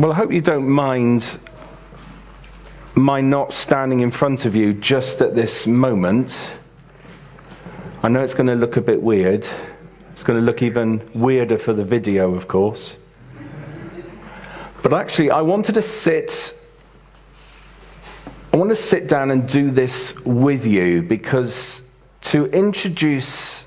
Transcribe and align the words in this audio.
Well, 0.00 0.12
I 0.12 0.14
hope 0.14 0.32
you 0.32 0.40
don't 0.40 0.66
mind 0.66 1.38
my 2.94 3.20
not 3.20 3.52
standing 3.52 4.00
in 4.00 4.10
front 4.10 4.46
of 4.46 4.56
you 4.56 4.72
just 4.72 5.20
at 5.20 5.34
this 5.34 5.66
moment. 5.66 6.56
I 8.02 8.08
know 8.08 8.22
it's 8.22 8.32
going 8.32 8.46
to 8.46 8.54
look 8.54 8.78
a 8.78 8.80
bit 8.80 9.02
weird. 9.02 9.46
It's 10.12 10.22
going 10.22 10.38
to 10.38 10.42
look 10.42 10.62
even 10.62 11.02
weirder 11.14 11.58
for 11.58 11.74
the 11.74 11.84
video, 11.84 12.32
of 12.34 12.48
course. 12.48 12.96
But 14.82 14.94
actually, 14.94 15.30
I 15.30 15.42
wanted 15.42 15.74
to 15.74 15.82
sit. 15.82 16.58
I 18.54 18.56
want 18.56 18.70
to 18.70 18.76
sit 18.76 19.06
down 19.06 19.30
and 19.30 19.46
do 19.46 19.70
this 19.70 20.18
with 20.24 20.64
you 20.64 21.02
because 21.02 21.82
to 22.22 22.46
introduce 22.52 23.66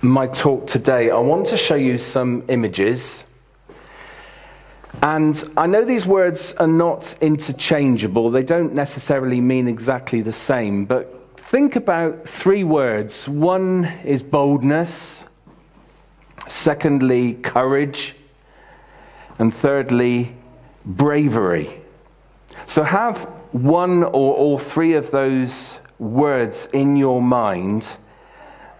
my 0.00 0.26
talk 0.26 0.66
today, 0.66 1.10
I 1.10 1.18
want 1.18 1.44
to 1.48 1.58
show 1.58 1.74
you 1.74 1.98
some 1.98 2.44
images 2.48 3.24
and 5.00 5.42
I 5.56 5.66
know 5.66 5.84
these 5.84 6.06
words 6.06 6.54
are 6.54 6.66
not 6.66 7.16
interchangeable, 7.20 8.30
they 8.30 8.42
don't 8.42 8.74
necessarily 8.74 9.40
mean 9.40 9.68
exactly 9.68 10.20
the 10.20 10.32
same, 10.32 10.84
but 10.84 11.36
think 11.38 11.76
about 11.76 12.28
three 12.28 12.64
words. 12.64 13.28
One 13.28 13.84
is 14.04 14.22
boldness, 14.22 15.24
secondly, 16.46 17.34
courage, 17.34 18.16
and 19.38 19.52
thirdly, 19.52 20.34
bravery. 20.84 21.80
So 22.66 22.82
have 22.82 23.22
one 23.52 24.02
or 24.02 24.34
all 24.34 24.58
three 24.58 24.94
of 24.94 25.10
those 25.10 25.78
words 25.98 26.68
in 26.72 26.96
your 26.96 27.22
mind. 27.22 27.96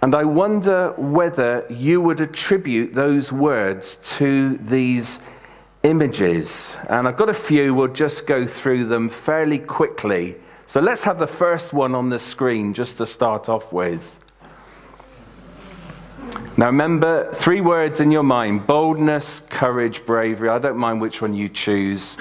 And 0.02 0.14
I 0.14 0.24
wonder 0.24 0.92
whether 0.96 1.64
you 1.70 2.00
would 2.00 2.20
attribute 2.20 2.92
those 2.92 3.30
words 3.32 3.96
to 4.18 4.56
these 4.58 5.20
images. 5.82 6.76
And 6.88 7.08
I've 7.08 7.16
got 7.16 7.28
a 7.28 7.34
few, 7.34 7.74
we'll 7.74 7.88
just 7.88 8.26
go 8.26 8.46
through 8.46 8.84
them 8.84 9.08
fairly 9.08 9.58
quickly. 9.58 10.36
So 10.66 10.80
let's 10.80 11.02
have 11.02 11.18
the 11.18 11.26
first 11.26 11.72
one 11.72 11.94
on 11.94 12.08
the 12.08 12.18
screen 12.18 12.72
just 12.72 12.98
to 12.98 13.06
start 13.06 13.48
off 13.48 13.72
with. 13.72 14.18
Now 16.56 16.66
remember, 16.66 17.32
three 17.34 17.60
words 17.60 18.00
in 18.00 18.10
your 18.10 18.22
mind 18.22 18.66
boldness, 18.66 19.40
courage, 19.40 20.04
bravery. 20.06 20.48
I 20.48 20.58
don't 20.58 20.76
mind 20.76 21.00
which 21.00 21.20
one 21.20 21.34
you 21.34 21.48
choose. 21.48 22.16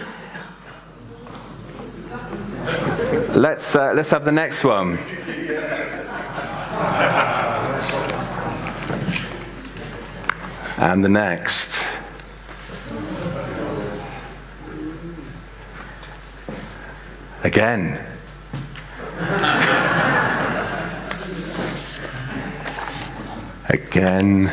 Let's, 3.29 3.75
uh, 3.75 3.93
let's 3.93 4.09
have 4.09 4.25
the 4.25 4.31
next 4.31 4.63
one. 4.63 4.97
And 10.77 11.03
the 11.03 11.09
next. 11.09 11.90
Again. 17.43 17.99
again. 23.69 24.51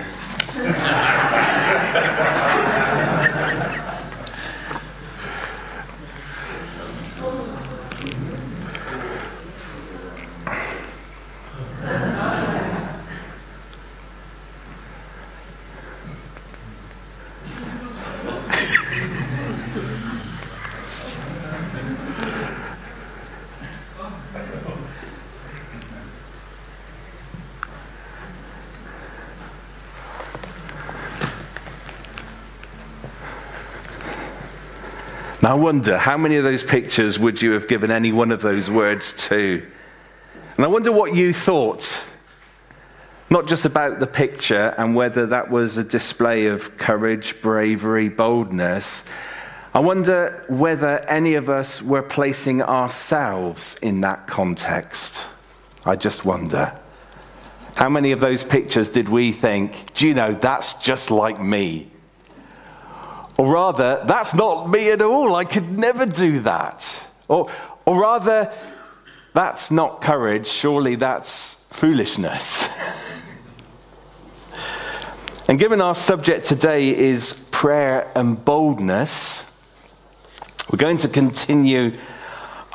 I 35.48 35.54
wonder 35.54 35.97
how 35.97 36.19
many 36.19 36.36
of 36.36 36.44
those 36.44 36.62
pictures 36.62 37.19
would 37.19 37.41
you 37.41 37.53
have 37.53 37.69
given 37.69 37.91
any 37.91 38.12
one 38.12 38.32
of 38.32 38.42
those 38.42 38.70
words 38.70 39.14
to? 39.28 39.66
And 40.59 40.62
I 40.66 40.69
wonder 40.69 40.92
what 40.92 41.14
you 41.14 41.32
thought. 41.32 42.04
Not 43.31 43.48
just 43.48 43.64
about 43.64 43.98
the 43.98 44.06
picture 44.06 44.75
and 44.76 44.94
whether 44.94 45.25
that 45.25 45.50
was 45.50 45.78
a 45.78 45.84
display 45.84 46.48
of 46.48 46.76
courage, 46.76 47.41
bravery, 47.41 48.10
boldness. 48.10 49.04
I 49.72 49.81
wonder 49.81 50.44
whether 50.48 50.98
any 51.09 51.32
of 51.36 51.48
us 51.48 51.80
were 51.80 52.03
placing 52.03 52.60
ourselves 52.60 53.78
in 53.80 54.03
that 54.03 54.26
context. 54.26 55.28
I 55.86 55.97
just 55.97 56.26
wonder. 56.26 56.78
How 57.75 57.88
many 57.88 58.12
of 58.12 58.20
those 58.20 58.44
pictures 58.44 58.91
did 58.91 59.09
we 59.09 59.32
think, 59.32 59.94
do 59.94 60.09
you 60.09 60.12
know, 60.12 60.30
that's 60.30 60.75
just 60.75 61.10
like 61.10 61.41
me? 61.41 61.91
Or 63.38 63.53
rather, 63.53 64.03
that's 64.04 64.34
not 64.34 64.69
me 64.69 64.91
at 64.91 65.00
all. 65.00 65.37
I 65.37 65.44
could 65.44 65.78
never 65.78 66.04
do 66.04 66.41
that. 66.41 67.06
Or, 67.28 67.50
or 67.87 68.00
rather, 68.00 68.53
that's 69.32 69.71
not 69.71 70.03
courage. 70.03 70.49
Surely 70.49 70.97
that's 70.97 71.54
foolishness. 71.71 72.69
and 75.48 75.56
given 75.56 75.81
our 75.81 75.94
subject 75.94 76.47
today 76.47 76.94
is 76.97 77.34
prayer 77.53 78.10
and 78.16 78.44
boldness, 78.44 79.44
we're 80.72 80.78
going 80.78 80.97
to 80.98 81.09
continue 81.09 81.97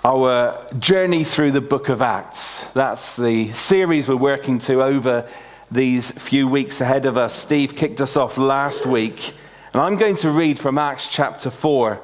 our 0.05 0.65
journey 0.79 1.25
through 1.25 1.51
the 1.51 1.61
book 1.61 1.89
of 1.89 2.01
Acts. 2.01 2.63
That's 2.73 3.17
the 3.17 3.51
series 3.51 4.07
we're 4.07 4.15
working 4.15 4.59
to 4.59 4.81
over 4.81 5.29
these 5.69 6.11
few 6.11 6.47
weeks 6.47 6.79
ahead 6.79 7.05
of 7.05 7.17
us. 7.17 7.33
Steve 7.33 7.75
kicked 7.75 7.99
us 7.99 8.15
off 8.15 8.37
last 8.37 8.85
week 8.85 9.33
and 9.73 9.81
I'm 9.81 9.95
going 9.95 10.17
to 10.17 10.29
read 10.29 10.59
from 10.59 10.77
Acts 10.77 11.07
chapter 11.07 11.49
4 11.49 11.99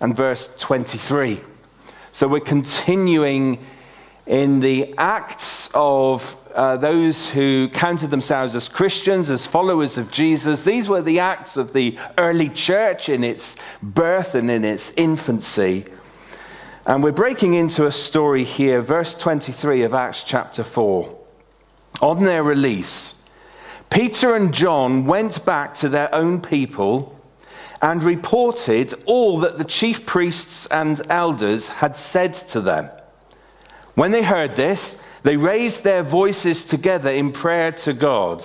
and 0.00 0.16
verse 0.16 0.48
23. 0.58 1.38
So 2.12 2.26
we're 2.26 2.40
continuing 2.40 3.62
in 4.26 4.60
the 4.60 4.94
acts 4.96 5.68
of 5.74 6.34
uh, 6.54 6.78
those 6.78 7.28
who 7.28 7.68
counted 7.68 8.08
themselves 8.08 8.56
as 8.56 8.70
Christians, 8.70 9.28
as 9.28 9.46
followers 9.46 9.98
of 9.98 10.10
Jesus. 10.10 10.62
These 10.62 10.88
were 10.88 11.02
the 11.02 11.18
acts 11.18 11.58
of 11.58 11.74
the 11.74 11.98
early 12.16 12.48
church 12.48 13.10
in 13.10 13.22
its 13.22 13.56
birth 13.82 14.34
and 14.34 14.50
in 14.50 14.64
its 14.64 14.90
infancy. 14.96 15.84
And 16.86 17.02
we're 17.02 17.12
breaking 17.12 17.52
into 17.52 17.84
a 17.84 17.92
story 17.92 18.44
here, 18.44 18.80
verse 18.80 19.14
23 19.14 19.82
of 19.82 19.92
Acts 19.92 20.24
chapter 20.24 20.64
4. 20.64 21.18
On 22.00 22.24
their 22.24 22.42
release, 22.42 23.22
Peter 23.94 24.34
and 24.34 24.52
John 24.52 25.06
went 25.06 25.44
back 25.44 25.72
to 25.74 25.88
their 25.88 26.12
own 26.12 26.40
people 26.40 27.16
and 27.80 28.02
reported 28.02 28.92
all 29.06 29.38
that 29.38 29.56
the 29.56 29.64
chief 29.64 30.04
priests 30.04 30.66
and 30.66 31.00
elders 31.08 31.68
had 31.68 31.96
said 31.96 32.34
to 32.34 32.60
them. 32.60 32.90
When 33.94 34.10
they 34.10 34.24
heard 34.24 34.56
this, 34.56 34.98
they 35.22 35.36
raised 35.36 35.84
their 35.84 36.02
voices 36.02 36.64
together 36.64 37.08
in 37.12 37.30
prayer 37.30 37.70
to 37.70 37.92
God. 37.92 38.44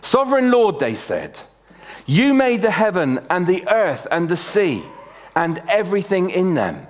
Sovereign 0.00 0.50
Lord, 0.50 0.80
they 0.80 0.96
said, 0.96 1.38
you 2.04 2.34
made 2.34 2.62
the 2.62 2.72
heaven 2.72 3.24
and 3.30 3.46
the 3.46 3.68
earth 3.68 4.04
and 4.10 4.28
the 4.28 4.36
sea 4.36 4.82
and 5.36 5.62
everything 5.68 6.30
in 6.30 6.54
them. 6.54 6.88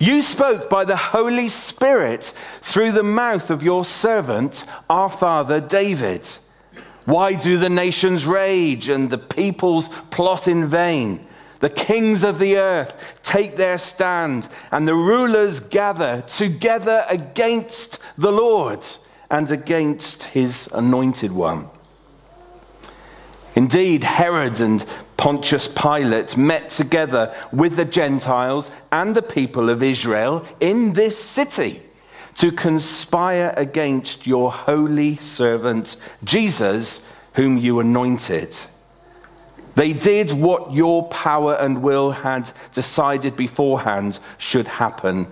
You 0.00 0.22
spoke 0.22 0.68
by 0.68 0.84
the 0.84 0.96
Holy 0.96 1.48
Spirit 1.48 2.34
through 2.62 2.90
the 2.90 3.04
mouth 3.04 3.50
of 3.50 3.62
your 3.62 3.84
servant, 3.84 4.64
our 4.88 5.08
father 5.08 5.60
David. 5.60 6.26
Why 7.10 7.34
do 7.34 7.58
the 7.58 7.68
nations 7.68 8.24
rage 8.24 8.88
and 8.88 9.10
the 9.10 9.18
peoples 9.18 9.88
plot 10.10 10.46
in 10.46 10.68
vain? 10.68 11.26
The 11.58 11.68
kings 11.68 12.22
of 12.22 12.38
the 12.38 12.56
earth 12.56 12.96
take 13.24 13.56
their 13.56 13.78
stand, 13.78 14.48
and 14.70 14.86
the 14.86 14.94
rulers 14.94 15.58
gather 15.58 16.22
together 16.28 17.04
against 17.08 17.98
the 18.16 18.30
Lord 18.30 18.86
and 19.28 19.50
against 19.50 20.22
his 20.22 20.68
anointed 20.72 21.32
one. 21.32 21.68
Indeed, 23.56 24.04
Herod 24.04 24.60
and 24.60 24.86
Pontius 25.16 25.66
Pilate 25.66 26.36
met 26.36 26.70
together 26.70 27.34
with 27.52 27.74
the 27.74 27.84
Gentiles 27.84 28.70
and 28.92 29.16
the 29.16 29.22
people 29.22 29.68
of 29.68 29.82
Israel 29.82 30.46
in 30.60 30.92
this 30.92 31.18
city 31.18 31.82
to 32.36 32.52
conspire 32.52 33.52
against 33.56 34.26
your 34.26 34.50
holy 34.50 35.16
servant 35.16 35.96
Jesus, 36.24 37.04
whom 37.34 37.58
you 37.58 37.80
anointed. 37.80 38.56
They 39.74 39.92
did 39.92 40.30
what 40.32 40.72
your 40.72 41.08
power 41.08 41.54
and 41.54 41.82
will 41.82 42.10
had 42.10 42.50
decided 42.72 43.36
beforehand 43.36 44.18
should 44.38 44.66
happen. 44.66 45.28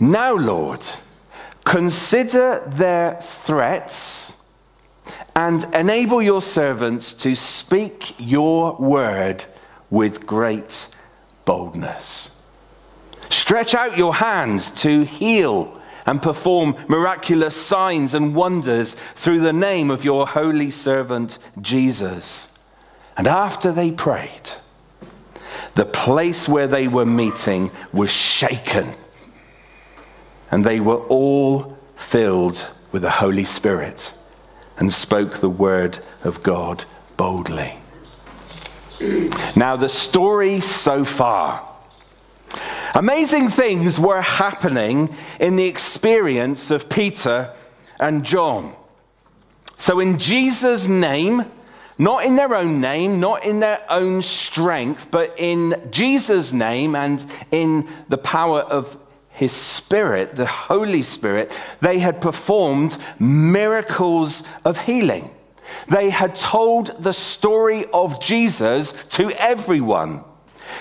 Now, 0.00 0.34
Lord, 0.34 0.84
consider 1.64 2.62
their 2.66 3.20
threats 3.44 4.32
and 5.36 5.64
enable 5.74 6.22
your 6.22 6.42
servants 6.42 7.12
to 7.14 7.34
speak 7.34 8.14
your 8.18 8.76
word 8.76 9.44
with 9.90 10.26
great 10.26 10.88
boldness. 11.44 12.30
Stretch 13.28 13.74
out 13.74 13.98
your 13.98 14.14
hands 14.14 14.70
to 14.82 15.04
heal 15.04 15.80
and 16.06 16.22
perform 16.22 16.76
miraculous 16.88 17.56
signs 17.56 18.14
and 18.14 18.34
wonders 18.34 18.96
through 19.16 19.40
the 19.40 19.52
name 19.52 19.90
of 19.90 20.04
your 20.04 20.26
holy 20.26 20.70
servant 20.70 21.38
Jesus. 21.60 22.56
And 23.16 23.26
after 23.26 23.72
they 23.72 23.90
prayed, 23.90 24.50
the 25.74 25.86
place 25.86 26.48
where 26.48 26.68
they 26.68 26.88
were 26.88 27.06
meeting 27.06 27.70
was 27.92 28.10
shaken, 28.10 28.94
and 30.50 30.64
they 30.64 30.80
were 30.80 30.98
all 31.06 31.76
filled 31.96 32.66
with 32.92 33.02
the 33.02 33.10
Holy 33.10 33.44
Spirit 33.44 34.14
and 34.76 34.92
spoke 34.92 35.38
the 35.38 35.48
word 35.48 35.98
of 36.22 36.42
God 36.42 36.84
boldly. 37.16 37.78
Now, 39.56 39.76
the 39.76 39.88
story 39.88 40.60
so 40.60 41.04
far. 41.04 41.68
Amazing 42.96 43.48
things 43.48 43.98
were 43.98 44.20
happening 44.20 45.16
in 45.40 45.56
the 45.56 45.64
experience 45.64 46.70
of 46.70 46.88
Peter 46.88 47.52
and 47.98 48.24
John. 48.24 48.76
So, 49.76 49.98
in 49.98 50.18
Jesus' 50.18 50.86
name, 50.86 51.44
not 51.98 52.24
in 52.24 52.36
their 52.36 52.54
own 52.54 52.80
name, 52.80 53.18
not 53.18 53.44
in 53.44 53.58
their 53.58 53.84
own 53.90 54.22
strength, 54.22 55.08
but 55.10 55.34
in 55.38 55.88
Jesus' 55.90 56.52
name 56.52 56.94
and 56.94 57.24
in 57.50 57.88
the 58.08 58.18
power 58.18 58.60
of 58.60 58.96
his 59.30 59.50
Spirit, 59.50 60.36
the 60.36 60.46
Holy 60.46 61.02
Spirit, 61.02 61.52
they 61.80 61.98
had 61.98 62.20
performed 62.20 62.96
miracles 63.18 64.44
of 64.64 64.78
healing. 64.78 65.30
They 65.88 66.10
had 66.10 66.36
told 66.36 67.02
the 67.02 67.12
story 67.12 67.86
of 67.92 68.20
Jesus 68.20 68.94
to 69.10 69.32
everyone. 69.32 70.22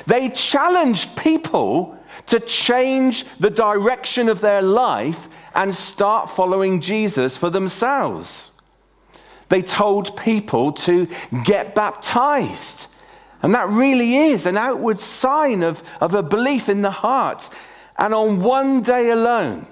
They 0.06 0.30
challenged 0.30 1.15
people 1.15 1.98
to 2.27 2.39
change 2.39 3.25
the 3.39 3.50
direction 3.50 4.30
of 4.30 4.42
their 4.42 4.62
life 4.62 5.27
and 5.56 5.74
start 5.74 6.31
following 6.31 6.81
Jesus 6.81 7.38
for 7.38 7.50
themselves. 7.50 8.51
They 9.50 9.62
told 9.62 10.18
people 10.18 10.71
to 10.74 11.07
get 11.44 11.75
baptized. 11.75 12.88
And 13.42 13.54
that 13.54 13.69
really 13.69 14.15
is 14.15 14.45
an 14.45 14.57
outward 14.57 15.00
sign 15.00 15.63
of, 15.63 15.83
of 16.00 16.15
a 16.15 16.24
belief 16.24 16.69
in 16.69 16.81
the 16.81 16.92
heart. 16.92 17.50
And 17.98 18.13
on 18.13 18.42
one 18.42 18.81
day 18.81 19.12
alone, 19.12 19.68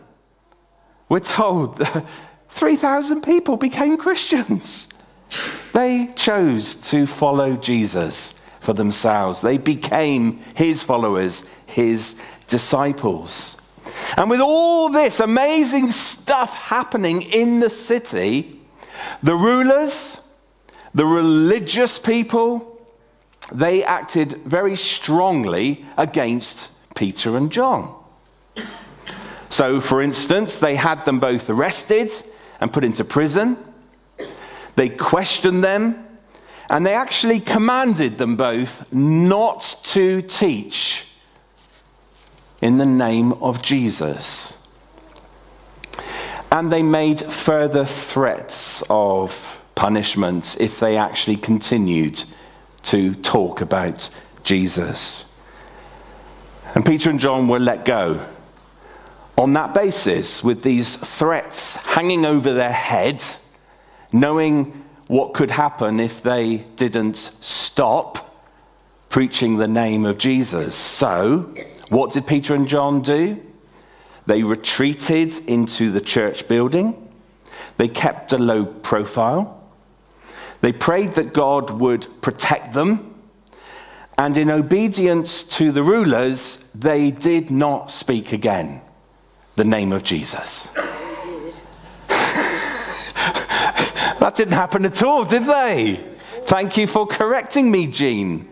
we're 1.10 1.20
told 1.20 1.78
that 1.78 2.06
3,000 2.50 3.22
people 3.22 3.58
became 3.58 3.98
Christians. 3.98 4.88
They 5.74 6.12
chose 6.16 6.76
to 6.76 7.08
follow 7.08 7.56
Jesus 7.56 8.34
for 8.60 8.74
themselves. 8.74 9.42
They 9.42 9.58
became 9.58 10.40
his 10.54 10.84
followers, 10.84 11.44
his 11.66 12.16
disciples. 12.52 13.58
And 14.18 14.30
with 14.30 14.42
all 14.42 14.90
this 14.90 15.22
amazing 15.22 15.90
stuff 15.90 16.54
happening 16.54 17.22
in 17.22 17.62
the 17.62 17.70
city, 17.70 18.60
the 19.24 19.36
rulers, 19.36 20.18
the 20.94 21.06
religious 21.06 21.98
people, 21.98 22.68
they 23.54 23.84
acted 23.86 24.34
very 24.46 24.76
strongly 24.76 25.86
against 25.98 26.68
Peter 26.94 27.38
and 27.38 27.52
John. 27.52 27.96
So, 29.50 29.80
for 29.80 30.02
instance, 30.02 30.58
they 30.58 30.76
had 30.76 31.06
them 31.06 31.20
both 31.20 31.50
arrested 31.50 32.12
and 32.60 32.72
put 32.72 32.84
into 32.84 33.06
prison. 33.06 33.58
They 34.76 34.90
questioned 34.90 35.64
them, 35.64 36.06
and 36.70 36.86
they 36.86 36.96
actually 36.96 37.40
commanded 37.40 38.18
them 38.18 38.36
both 38.36 38.92
not 38.92 39.78
to 39.84 40.22
teach 40.22 41.06
in 42.62 42.78
the 42.78 42.86
name 42.86 43.34
of 43.34 43.62
Jesus. 43.62 44.58
And 46.52 46.72
they 46.72 46.84
made 46.84 47.22
further 47.22 47.86
threats 47.86 48.84
of 48.90 49.62
punishment 49.76 50.58
if 50.60 50.80
they 50.80 50.98
actually 50.98 51.38
continued 51.38 52.24
to 52.84 53.16
talk 53.16 53.62
about 53.62 54.10
Jesus. 54.44 55.26
And 56.76 56.86
Peter 56.86 57.10
and 57.10 57.20
John 57.20 57.48
were 57.48 57.60
let 57.60 57.86
go 57.86 58.26
on 59.38 59.54
that 59.54 59.74
basis, 59.74 60.44
with 60.44 60.62
these 60.62 60.96
threats 60.98 61.76
hanging 61.78 62.26
over 62.26 62.54
their 62.54 62.72
head, 62.72 63.24
knowing 64.12 64.84
what 65.08 65.34
could 65.34 65.50
happen 65.50 66.00
if 66.00 66.22
they 66.22 66.58
didn't 66.76 67.32
stop 67.42 68.46
preaching 69.10 69.58
the 69.58 69.68
name 69.68 70.06
of 70.06 70.20
Jesus. 70.20 70.76
So, 70.76 71.54
what 71.92 72.14
did 72.14 72.26
Peter 72.26 72.56
and 72.56 72.68
John 72.70 73.02
do? 73.02 73.38
They 74.26 74.44
retreated 74.44 75.38
into 75.46 75.92
the 75.92 76.00
church 76.00 76.48
building. 76.48 76.96
They 77.76 77.90
kept 77.90 78.32
a 78.32 78.38
low 78.38 78.64
profile. 78.64 79.62
They 80.62 80.72
prayed 80.72 81.16
that 81.16 81.34
God 81.34 81.70
would 81.70 82.08
protect 82.22 82.74
them. 82.74 83.22
And 84.18 84.38
in 84.38 84.50
obedience 84.50 85.44
to 85.44 85.74
the 85.74 85.84
rulers, 85.84 86.60
they 86.74 87.12
did 87.12 87.52
not 87.52 87.92
speak 87.92 88.32
again 88.32 88.80
the 89.58 89.66
name 89.66 89.92
of 89.92 90.02
Jesus. 90.02 90.70
that 92.08 92.72
didn't 94.38 94.54
happen 94.54 94.86
at 94.86 95.04
all, 95.04 95.26
did 95.26 95.44
they? 95.44 96.02
Thank 96.44 96.78
you 96.78 96.88
for 96.88 97.06
correcting 97.06 97.70
me, 97.70 97.88
Jean, 97.88 98.48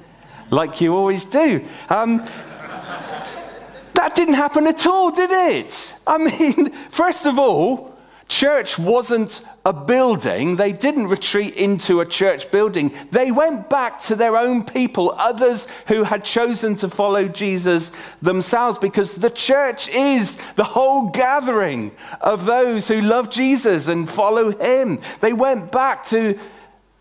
like 0.52 0.82
you 0.82 0.94
always 0.94 1.24
do. 1.24 1.66
Um, 1.88 2.28
that 4.00 4.16
didn't 4.16 4.36
happen 4.36 4.66
at 4.66 4.88
all, 4.88 5.12
did 5.12 5.30
it? 5.30 5.94
I 6.08 6.18
mean, 6.18 6.72
first 6.90 7.26
of 7.26 7.38
all, 7.38 7.94
church 8.30 8.80
wasn't 8.80 9.42
a 9.66 9.74
building. 9.74 10.56
They 10.56 10.72
didn't 10.72 11.08
retreat 11.08 11.56
into 11.56 12.00
a 12.00 12.06
church 12.06 12.50
building. 12.50 12.94
They 13.12 13.32
went 13.32 13.70
back 13.70 14.00
to 14.04 14.16
their 14.16 14.38
own 14.38 14.64
people, 14.64 15.14
others 15.18 15.68
who 15.88 16.04
had 16.04 16.24
chosen 16.24 16.76
to 16.78 16.88
follow 16.88 17.28
Jesus 17.28 17.92
themselves, 18.22 18.78
because 18.78 19.16
the 19.16 19.30
church 19.30 19.90
is 19.90 20.38
the 20.56 20.64
whole 20.64 21.10
gathering 21.10 21.92
of 22.22 22.46
those 22.46 22.88
who 22.88 23.02
love 23.02 23.30
Jesus 23.30 23.90
and 23.90 24.10
follow 24.10 24.58
him. 24.58 25.02
They 25.20 25.34
went 25.34 25.74
back 25.74 26.06
to 26.06 26.40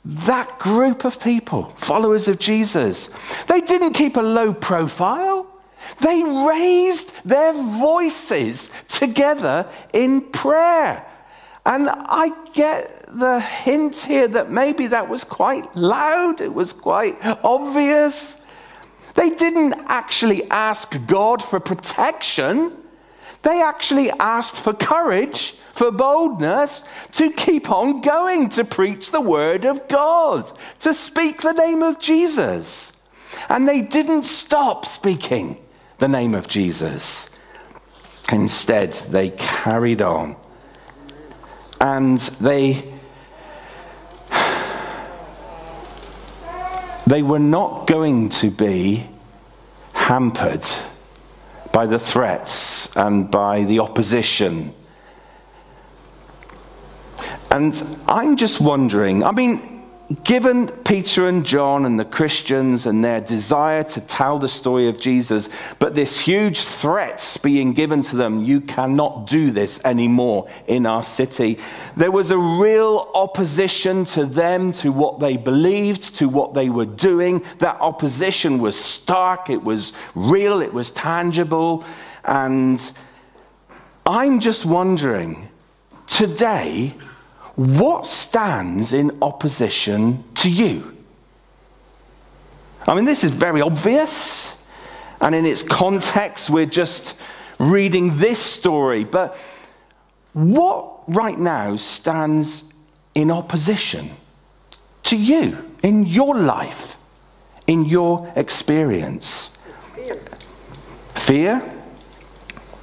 that 0.04 0.58
group 0.58 1.04
of 1.04 1.20
people, 1.20 1.72
followers 1.76 2.26
of 2.26 2.40
Jesus. 2.40 3.08
They 3.46 3.60
didn't 3.60 3.92
keep 3.92 4.16
a 4.16 4.20
low 4.20 4.52
profile. 4.52 5.47
They 6.00 6.22
raised 6.22 7.12
their 7.24 7.52
voices 7.52 8.70
together 8.88 9.68
in 9.92 10.20
prayer. 10.20 11.04
And 11.66 11.88
I 11.90 12.32
get 12.52 13.06
the 13.18 13.40
hint 13.40 13.96
here 13.96 14.28
that 14.28 14.50
maybe 14.50 14.86
that 14.86 15.08
was 15.08 15.24
quite 15.24 15.74
loud, 15.76 16.40
it 16.40 16.52
was 16.52 16.72
quite 16.72 17.18
obvious. 17.44 18.36
They 19.14 19.30
didn't 19.30 19.74
actually 19.86 20.48
ask 20.50 20.94
God 21.06 21.42
for 21.42 21.60
protection, 21.60 22.72
they 23.42 23.62
actually 23.62 24.10
asked 24.10 24.56
for 24.56 24.72
courage, 24.72 25.54
for 25.74 25.90
boldness 25.90 26.82
to 27.12 27.30
keep 27.30 27.70
on 27.70 28.00
going 28.00 28.48
to 28.50 28.64
preach 28.64 29.10
the 29.10 29.20
word 29.20 29.64
of 29.64 29.86
God, 29.88 30.50
to 30.80 30.92
speak 30.92 31.42
the 31.42 31.52
name 31.52 31.82
of 31.82 31.98
Jesus. 31.98 32.92
And 33.48 33.68
they 33.68 33.82
didn't 33.82 34.22
stop 34.22 34.86
speaking 34.86 35.56
the 35.98 36.08
name 36.08 36.34
of 36.34 36.48
Jesus. 36.48 37.28
Instead, 38.30 38.92
they 39.10 39.30
carried 39.30 40.02
on. 40.02 40.36
And 41.80 42.18
they 42.40 42.94
they 47.06 47.22
were 47.22 47.38
not 47.38 47.86
going 47.86 48.28
to 48.28 48.50
be 48.50 49.08
hampered 49.92 50.64
by 51.72 51.86
the 51.86 51.98
threats 51.98 52.94
and 52.96 53.30
by 53.30 53.64
the 53.64 53.78
opposition. 53.78 54.74
And 57.50 57.98
I'm 58.06 58.36
just 58.36 58.60
wondering, 58.60 59.24
I 59.24 59.32
mean, 59.32 59.77
given 60.24 60.68
Peter 60.68 61.28
and 61.28 61.44
John 61.44 61.84
and 61.84 62.00
the 62.00 62.04
Christians 62.04 62.86
and 62.86 63.04
their 63.04 63.20
desire 63.20 63.84
to 63.84 64.00
tell 64.00 64.38
the 64.38 64.48
story 64.48 64.88
of 64.88 64.98
Jesus, 64.98 65.50
but 65.78 65.94
this 65.94 66.18
huge 66.18 66.60
threat 66.60 67.36
being 67.42 67.74
given 67.74 68.02
to 68.04 68.16
them, 68.16 68.42
you 68.42 68.62
cannot 68.62 69.26
do 69.26 69.50
this 69.50 69.78
anymore 69.84 70.48
in 70.66 70.86
our 70.86 71.02
city. 71.02 71.58
There 71.96 72.10
was 72.10 72.30
a 72.30 72.38
real 72.38 73.10
opposition 73.14 74.06
to 74.06 74.24
them, 74.24 74.72
to 74.74 74.92
what 74.92 75.20
they 75.20 75.36
believed, 75.36 76.14
to 76.16 76.28
what 76.28 76.54
they 76.54 76.70
were 76.70 76.86
doing. 76.86 77.44
That 77.58 77.78
opposition 77.80 78.58
was 78.58 78.78
stark, 78.78 79.50
it 79.50 79.62
was 79.62 79.92
real, 80.14 80.62
it 80.62 80.72
was 80.72 80.90
tangible. 80.92 81.84
And 82.24 82.80
I'm 84.06 84.40
just 84.40 84.64
wondering 84.64 85.48
today, 86.06 86.94
what 87.58 88.06
stands 88.06 88.92
in 88.92 89.18
opposition 89.20 90.22
to 90.36 90.48
you? 90.48 90.96
I 92.86 92.94
mean, 92.94 93.04
this 93.04 93.24
is 93.24 93.32
very 93.32 93.60
obvious. 93.60 94.54
And 95.20 95.34
in 95.34 95.44
its 95.44 95.64
context, 95.64 96.50
we're 96.50 96.66
just 96.66 97.16
reading 97.58 98.16
this 98.16 98.38
story. 98.38 99.02
But 99.02 99.36
what 100.34 101.02
right 101.08 101.36
now 101.36 101.74
stands 101.74 102.62
in 103.16 103.32
opposition 103.32 104.12
to 105.02 105.16
you 105.16 105.58
in 105.82 106.06
your 106.06 106.36
life, 106.36 106.96
in 107.66 107.86
your 107.86 108.32
experience? 108.36 109.50
Fear. 109.96 110.20
Fear? 111.16 111.72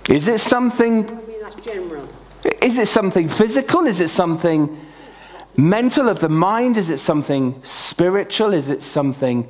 Is 0.09 0.27
it 0.27 0.41
something 0.41 1.07
I 1.07 1.13
mean, 1.13 1.41
that's 1.41 1.55
general. 1.65 2.09
Is 2.61 2.77
it 2.77 2.87
something 2.87 3.29
physical? 3.29 3.87
Is 3.87 4.01
it 4.01 4.09
something 4.09 4.85
mental 5.57 6.09
of 6.09 6.19
the 6.19 6.29
mind? 6.29 6.77
Is 6.77 6.89
it 6.89 6.97
something 6.97 7.59
spiritual? 7.63 8.53
Is 8.53 8.69
it 8.69 8.83
something 8.83 9.47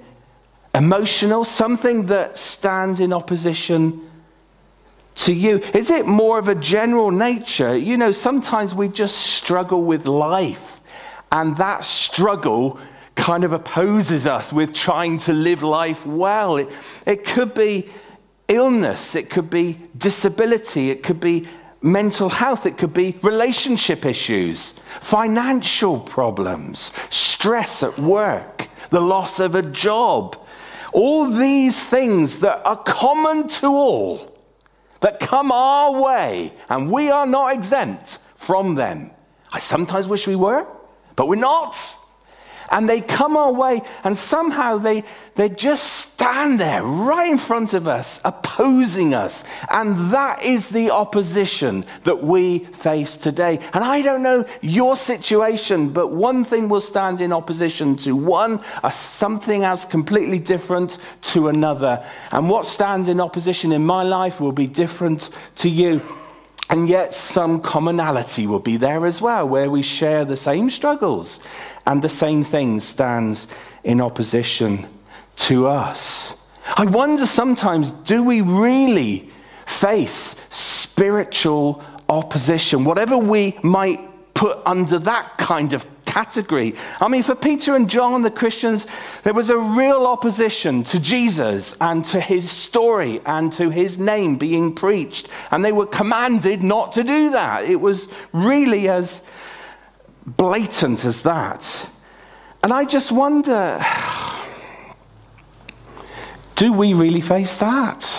emotional? 0.73 1.43
Something 1.43 2.07
that 2.07 2.37
stands 2.37 2.99
in 2.99 3.13
opposition 3.13 4.09
to 5.15 5.33
you? 5.33 5.57
Is 5.73 5.89
it 5.89 6.05
more 6.05 6.37
of 6.37 6.47
a 6.47 6.55
general 6.55 7.11
nature? 7.11 7.75
You 7.75 7.97
know, 7.97 8.11
sometimes 8.11 8.73
we 8.73 8.89
just 8.89 9.17
struggle 9.17 9.83
with 9.83 10.05
life, 10.05 10.81
and 11.31 11.57
that 11.57 11.85
struggle 11.85 12.79
kind 13.15 13.45
of 13.45 13.53
opposes 13.53 14.27
us 14.27 14.51
with 14.51 14.73
trying 14.73 15.17
to 15.19 15.33
live 15.33 15.63
life 15.63 16.05
well. 16.05 16.57
It, 16.57 16.69
it 17.05 17.25
could 17.25 17.53
be 17.53 17.89
illness, 18.47 19.15
it 19.15 19.29
could 19.29 19.49
be 19.49 19.79
disability, 19.97 20.91
it 20.91 21.01
could 21.01 21.19
be 21.19 21.47
mental 21.85 22.29
health, 22.29 22.65
it 22.65 22.77
could 22.77 22.93
be 22.93 23.17
relationship 23.21 24.05
issues, 24.05 24.73
financial 25.01 25.99
problems, 25.99 26.91
stress 27.09 27.83
at 27.83 27.97
work, 27.99 28.67
the 28.89 28.99
loss 28.99 29.39
of 29.39 29.55
a 29.55 29.61
job. 29.61 30.37
All 30.93 31.29
these 31.29 31.79
things 31.79 32.37
that 32.37 32.65
are 32.65 32.81
common 32.83 33.47
to 33.59 33.67
all, 33.67 34.41
that 35.01 35.19
come 35.19 35.51
our 35.51 36.01
way, 36.01 36.53
and 36.69 36.91
we 36.91 37.11
are 37.11 37.27
not 37.27 37.53
exempt 37.53 38.17
from 38.35 38.75
them. 38.75 39.11
I 39.51 39.59
sometimes 39.59 40.07
wish 40.07 40.25
we 40.27 40.35
were, 40.35 40.65
but 41.15 41.27
we're 41.27 41.35
not. 41.35 41.94
And 42.69 42.89
they 42.89 43.01
come 43.01 43.37
our 43.37 43.51
way, 43.51 43.81
and 44.03 44.17
somehow 44.17 44.77
they, 44.77 45.03
they 45.35 45.49
just 45.49 45.83
stand 45.83 46.59
there 46.59 46.83
right 46.83 47.31
in 47.31 47.37
front 47.37 47.73
of 47.73 47.87
us, 47.87 48.19
opposing 48.23 49.13
us. 49.13 49.43
And 49.69 50.11
that 50.11 50.43
is 50.43 50.69
the 50.69 50.91
opposition 50.91 51.85
that 52.03 52.23
we 52.23 52.59
face 52.59 53.17
today. 53.17 53.59
And 53.73 53.83
I 53.83 54.01
don't 54.01 54.23
know 54.23 54.45
your 54.61 54.95
situation, 54.95 55.89
but 55.89 56.07
one 56.07 56.45
thing 56.45 56.69
will 56.69 56.81
stand 56.81 57.21
in 57.21 57.31
opposition 57.31 57.95
to 57.97 58.15
one, 58.15 58.63
a 58.83 58.91
something 58.91 59.63
else 59.63 59.85
completely 59.85 60.39
different 60.39 60.97
to 61.33 61.49
another. 61.49 62.05
And 62.31 62.49
what 62.49 62.65
stands 62.65 63.09
in 63.09 63.19
opposition 63.19 63.71
in 63.71 63.85
my 63.85 64.03
life 64.03 64.39
will 64.39 64.51
be 64.51 64.67
different 64.67 65.29
to 65.55 65.69
you. 65.69 66.01
And 66.69 66.89
yet, 66.89 67.13
some 67.13 67.61
commonality 67.61 68.47
will 68.47 68.59
be 68.59 68.77
there 68.77 69.05
as 69.05 69.21
well, 69.21 69.47
where 69.47 69.69
we 69.69 69.83
share 69.83 70.25
the 70.25 70.37
same 70.37 70.69
struggles 70.69 71.39
and 71.85 72.01
the 72.01 72.09
same 72.09 72.43
thing 72.43 72.79
stands 72.79 73.47
in 73.83 74.01
opposition 74.01 74.87
to 75.35 75.67
us. 75.67 76.33
I 76.77 76.85
wonder 76.85 77.27
sometimes 77.27 77.91
do 77.91 78.23
we 78.23 78.41
really 78.41 79.29
face 79.67 80.35
spiritual 80.49 81.83
opposition, 82.09 82.83
whatever 82.83 83.17
we 83.17 83.57
might 83.61 84.33
put 84.33 84.59
under 84.65 84.97
that 84.99 85.37
kind 85.37 85.73
of 85.73 85.85
category. 86.15 86.73
I 87.01 87.09
mean, 87.09 87.23
for 87.23 87.35
Peter 87.35 87.75
and 87.75 87.89
John, 87.89 88.21
the 88.21 88.31
Christians, 88.31 88.87
there 89.23 89.33
was 89.33 89.49
a 89.49 89.57
real 89.57 90.07
opposition 90.07 90.81
to 90.85 90.97
Jesus 90.97 91.75
and 91.81 92.05
to 92.05 92.21
his 92.21 92.49
story 92.49 93.19
and 93.25 93.51
to 93.53 93.69
his 93.69 93.97
name 93.97 94.37
being 94.37 94.73
preached. 94.73 95.27
And 95.51 95.63
they 95.63 95.73
were 95.73 95.85
commanded 95.85 96.63
not 96.63 96.93
to 96.93 97.03
do 97.03 97.31
that. 97.31 97.65
It 97.65 97.81
was 97.81 98.07
really 98.31 98.87
as 98.87 99.21
blatant 100.25 101.03
as 101.03 101.21
that. 101.23 101.89
And 102.63 102.71
I 102.71 102.85
just 102.85 103.11
wonder 103.11 103.83
do 106.55 106.71
we 106.71 106.93
really 106.93 107.19
face 107.19 107.57
that? 107.57 108.09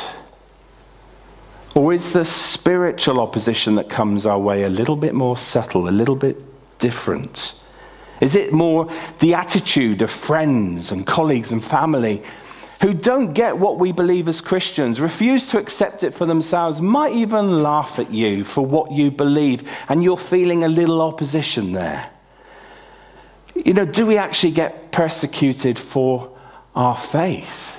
Or 1.75 1.95
is 1.95 2.13
the 2.13 2.27
spiritual 2.27 3.21
opposition 3.21 3.75
that 3.77 3.89
comes 3.89 4.27
our 4.27 4.39
way 4.39 4.65
a 4.65 4.71
little 4.71 4.97
bit 4.97 5.15
more 5.15 5.39
subtle, 5.39 5.89
a 5.89 5.97
little 6.01 6.17
bit 6.17 6.37
different? 6.79 7.55
Is 8.21 8.35
it 8.35 8.53
more 8.53 8.91
the 9.21 9.35
attitude 9.35 10.03
of 10.03 10.11
friends 10.11 10.93
and 10.93 11.07
colleagues 11.07 11.53
and 11.53 11.65
family 11.65 12.23
who 12.81 12.93
don't 12.93 13.33
get 13.33 13.57
what 13.57 13.79
we 13.79 13.93
believe 13.93 14.29
as 14.29 14.41
Christians, 14.41 15.01
refuse 15.01 15.49
to 15.51 15.59
accept 15.59 16.03
it 16.03 16.15
for 16.15 16.27
themselves, 16.27 16.81
might 16.81 17.15
even 17.15 17.63
laugh 17.63 17.99
at 17.99 18.13
you 18.13 18.45
for 18.45 18.65
what 18.65 18.93
you 18.93 19.11
believe, 19.11 19.69
and 19.89 20.05
you're 20.05 20.19
feeling 20.19 20.65
a 20.65 20.69
little 20.69 21.01
opposition 21.01 21.73
there? 21.73 22.11
You 23.55 23.73
know, 23.73 23.87
do 23.87 24.05
we 24.05 24.19
actually 24.19 24.53
get 24.53 24.93
persecuted 24.93 25.79
for 25.79 26.37
our 26.75 26.97
faith? 26.97 27.76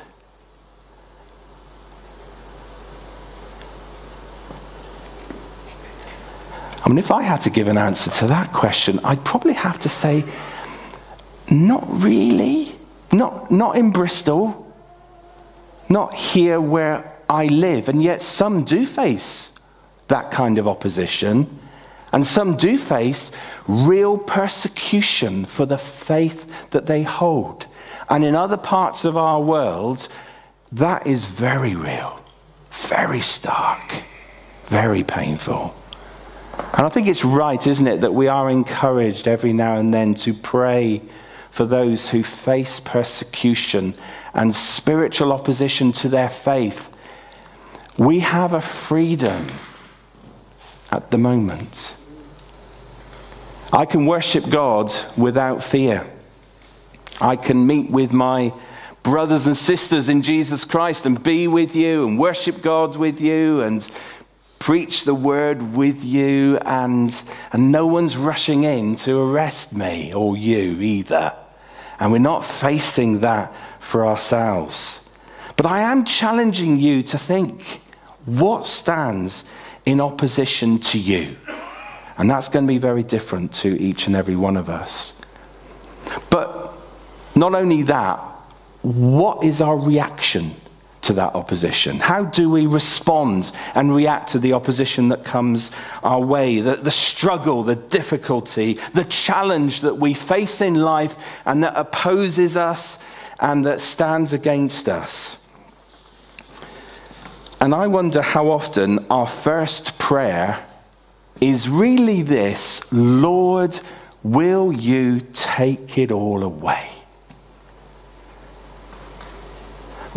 I 6.88 6.89
mean, 6.89 7.00
if 7.00 7.12
I 7.12 7.22
had 7.22 7.41
to 7.41 7.50
give 7.50 7.67
an 7.67 7.77
answer 7.77 8.10
to 8.12 8.27
that 8.27 8.53
question, 8.53 9.01
I'd 9.03 9.25
probably 9.25 9.51
have 9.51 9.77
to 9.79 9.89
say, 9.89 10.24
not 11.50 11.84
really. 12.01 12.77
Not, 13.12 13.51
not 13.51 13.75
in 13.75 13.91
Bristol. 13.91 14.74
Not 15.89 16.13
here 16.13 16.62
where 16.62 17.13
I 17.29 17.48
live. 17.48 17.89
And 17.89 18.01
yet, 18.01 18.22
some 18.22 18.63
do 18.63 18.88
face 18.88 19.51
that 20.08 20.32
kind 20.32 20.58
of 20.58 20.65
opposition. 20.65 21.60
And 22.13 22.25
some 22.25 22.56
do 22.56 22.77
face 22.77 23.32
real 23.67 24.17
persecution 24.17 25.44
for 25.44 25.65
the 25.65 25.77
faith 25.77 26.46
that 26.72 26.86
they 26.86 27.03
hold. 27.03 27.65
And 28.10 28.24
in 28.24 28.34
other 28.34 28.56
parts 28.56 29.03
of 29.03 29.17
our 29.17 29.41
world, 29.41 30.08
that 30.72 31.06
is 31.06 31.25
very 31.25 31.75
real, 31.75 32.17
very 32.72 33.20
stark, 33.20 34.03
very 34.67 35.03
painful. 35.03 35.75
And 36.58 36.86
I 36.86 36.90
think 36.90 37.08
it's 37.08 37.26
right, 37.26 37.66
isn't 37.66 37.88
it, 37.88 38.02
that 38.02 38.14
we 38.14 38.28
are 38.28 38.50
encouraged 38.50 39.28
every 39.28 39.54
now 39.54 39.78
and 39.78 39.94
then 39.94 40.14
to 40.16 40.34
pray 40.34 41.02
for 41.52 41.66
those 41.66 42.08
who 42.08 42.24
face 42.24 42.80
persecution 42.80 43.96
and 44.34 44.56
spiritual 44.56 45.34
opposition 45.34 45.92
to 45.94 46.10
their 46.10 46.30
faith. 46.30 46.90
We 47.98 48.20
have 48.20 48.54
a 48.54 48.62
freedom 48.62 49.48
at 50.92 51.10
the 51.10 51.18
moment. 51.18 51.96
I 53.74 53.86
can 53.86 54.06
worship 54.06 54.50
God 54.50 54.94
without 55.18 55.64
fear. 55.64 56.08
I 57.20 57.36
can 57.36 57.66
meet 57.66 57.90
with 57.90 58.12
my 58.12 58.54
brothers 59.04 59.48
and 59.48 59.58
sisters 59.58 60.10
in 60.10 60.22
Jesus 60.22 60.64
Christ 60.64 61.06
and 61.06 61.22
be 61.22 61.48
with 61.48 61.76
you 61.76 62.08
and 62.08 62.20
worship 62.20 62.62
God 62.62 62.96
with 62.96 63.20
you 63.20 63.62
and 63.62 63.88
preach 64.60 65.04
the 65.04 65.16
word 65.16 65.76
with 65.76 66.04
you, 66.04 66.58
and, 66.58 67.14
and 67.54 67.72
no 67.72 67.86
one's 67.86 68.18
rushing 68.18 68.64
in 68.64 68.96
to 68.98 69.20
arrest 69.20 69.74
me 69.74 70.14
or 70.14 70.36
you 70.36 70.80
either. 70.82 71.34
And 72.00 72.12
we're 72.12 72.20
not 72.20 72.46
facing 72.46 73.22
that 73.22 73.54
for 73.80 74.06
ourselves. 74.06 75.02
But 75.56 75.66
I 75.66 75.82
am 75.82 76.06
challenging 76.06 76.78
you 76.78 77.02
to 77.04 77.18
think 77.18 77.82
what 78.26 78.68
stands 78.68 79.44
in 79.86 80.02
opposition 80.02 80.80
to 80.80 81.00
you? 81.00 81.36
And 82.18 82.30
that's 82.30 82.50
going 82.50 82.66
to 82.66 82.68
be 82.68 82.78
very 82.78 83.04
different 83.04 83.54
to 83.54 83.82
each 83.82 84.08
and 84.08 84.16
every 84.16 84.36
one 84.36 84.58
of 84.58 84.70
us. 84.70 85.14
But 86.30 86.74
not 87.36 87.56
only 87.56 87.84
that, 87.84 88.18
what 88.82 89.44
is 89.44 89.62
our 89.62 89.78
reaction 89.78 90.56
to 91.08 91.14
that 91.14 91.36
opposition? 91.36 92.00
How 92.00 92.24
do 92.24 92.50
we 92.50 92.66
respond 92.66 93.52
and 93.76 93.96
react 93.96 94.30
to 94.30 94.40
the 94.40 94.54
opposition 94.54 95.10
that 95.10 95.24
comes 95.24 95.72
our 96.04 96.20
way? 96.20 96.62
The, 96.62 96.76
the, 96.76 96.92
struggle, 96.92 97.64
the 97.64 97.76
difficulty, 97.76 98.80
the 98.94 99.06
challenge 99.06 99.82
that 99.82 99.98
we 99.98 100.14
face 100.14 100.62
in 100.62 100.76
life 100.76 101.16
and 101.46 101.64
that 101.64 101.74
opposes 101.76 102.56
us 102.56 103.00
and 103.40 103.66
that 103.66 103.82
stands 103.82 104.34
against 104.34 104.90
us. 104.90 105.38
And 107.60 107.74
I 107.74 107.88
wonder 107.88 108.22
how 108.22 108.52
often 108.52 109.06
our 109.10 109.28
first 109.28 109.98
prayer 109.98 110.64
is 111.42 111.70
really 111.70 112.22
this 112.22 112.82
Lord, 112.92 113.80
will 114.24 114.74
you 114.74 115.22
take 115.34 115.98
it 115.98 116.12
all 116.12 116.44
away? 116.44 116.97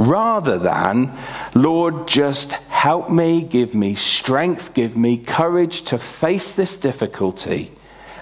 Rather 0.00 0.58
than, 0.58 1.16
Lord, 1.54 2.08
just 2.08 2.52
help 2.52 3.10
me, 3.10 3.42
give 3.42 3.74
me 3.74 3.94
strength, 3.94 4.72
give 4.72 4.96
me 4.96 5.18
courage 5.18 5.82
to 5.82 5.98
face 5.98 6.52
this 6.52 6.76
difficulty 6.76 7.70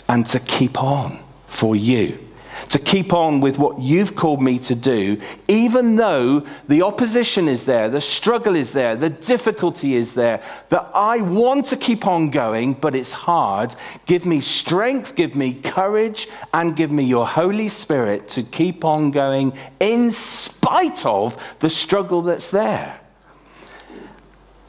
and 0.09 0.27
to 0.27 0.41
keep 0.41 0.83
on 0.83 1.23
for 1.47 1.77
you 1.77 2.28
to 2.69 2.79
keep 2.79 3.13
on 3.13 3.41
with 3.41 3.59
what 3.59 3.81
you've 3.81 4.15
called 4.15 4.43
me 4.43 4.59
to 4.59 4.75
do, 4.75 5.21
even 5.49 5.97
though 5.97 6.47
the 6.69 6.83
opposition 6.83 7.49
is 7.49 7.65
there, 7.65 7.89
the 7.89 8.01
struggle 8.01 8.55
is 8.57 8.73
there, 8.73 8.97
the 8.97 9.11
difficulty 9.11 9.95
is 9.95 10.13
there, 10.15 10.43
that 10.69 10.91
I 10.95 11.19
want 11.19 11.67
to 11.67 11.77
keep 11.77 12.07
on 12.07 12.31
going, 12.31 12.75
but 12.75 12.95
it's 12.95 13.13
hard. 13.13 13.75
Give 14.07 14.27
me 14.27 14.41
strength, 14.41 15.15
give 15.15 15.35
me 15.35 15.55
courage, 15.55 16.29
and 16.53 16.77
give 16.77 16.91
me 16.91 17.05
your 17.05 17.27
Holy 17.27 17.69
Spirit 17.69 18.29
to 18.31 18.43
keep 18.43 18.85
on 18.85 19.11
going 19.11 19.53
in 19.81 20.11
spite 20.11 21.07
of 21.07 21.37
the 21.61 21.71
struggle 21.71 22.23
that's 22.23 22.49
there. 22.49 23.01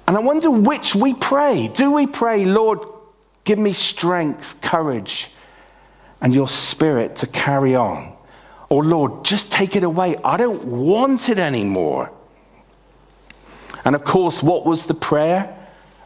And 0.08 0.18
I 0.18 0.22
wonder 0.22 0.50
which 0.50 0.96
we 0.96 1.14
pray. 1.14 1.68
Do 1.68 1.92
we 1.92 2.08
pray, 2.08 2.46
Lord, 2.46 2.80
give 3.44 3.60
me 3.60 3.74
strength, 3.74 4.56
courage, 4.62 5.30
and 6.22 6.34
your 6.34 6.48
spirit 6.48 7.16
to 7.18 7.28
carry 7.28 7.76
on. 7.76 8.14
Or, 8.70 8.84
Lord, 8.84 9.26
just 9.26 9.52
take 9.52 9.76
it 9.76 9.84
away. 9.84 10.18
I 10.24 10.38
don't 10.38 10.64
want 10.64 11.30
it 11.30 11.40
anymore. 11.40 12.12
And 13.86 13.96
of 13.96 14.04
course, 14.04 14.44
what 14.44 14.66
was 14.66 14.86
the 14.86 14.94
prayer 14.94 15.56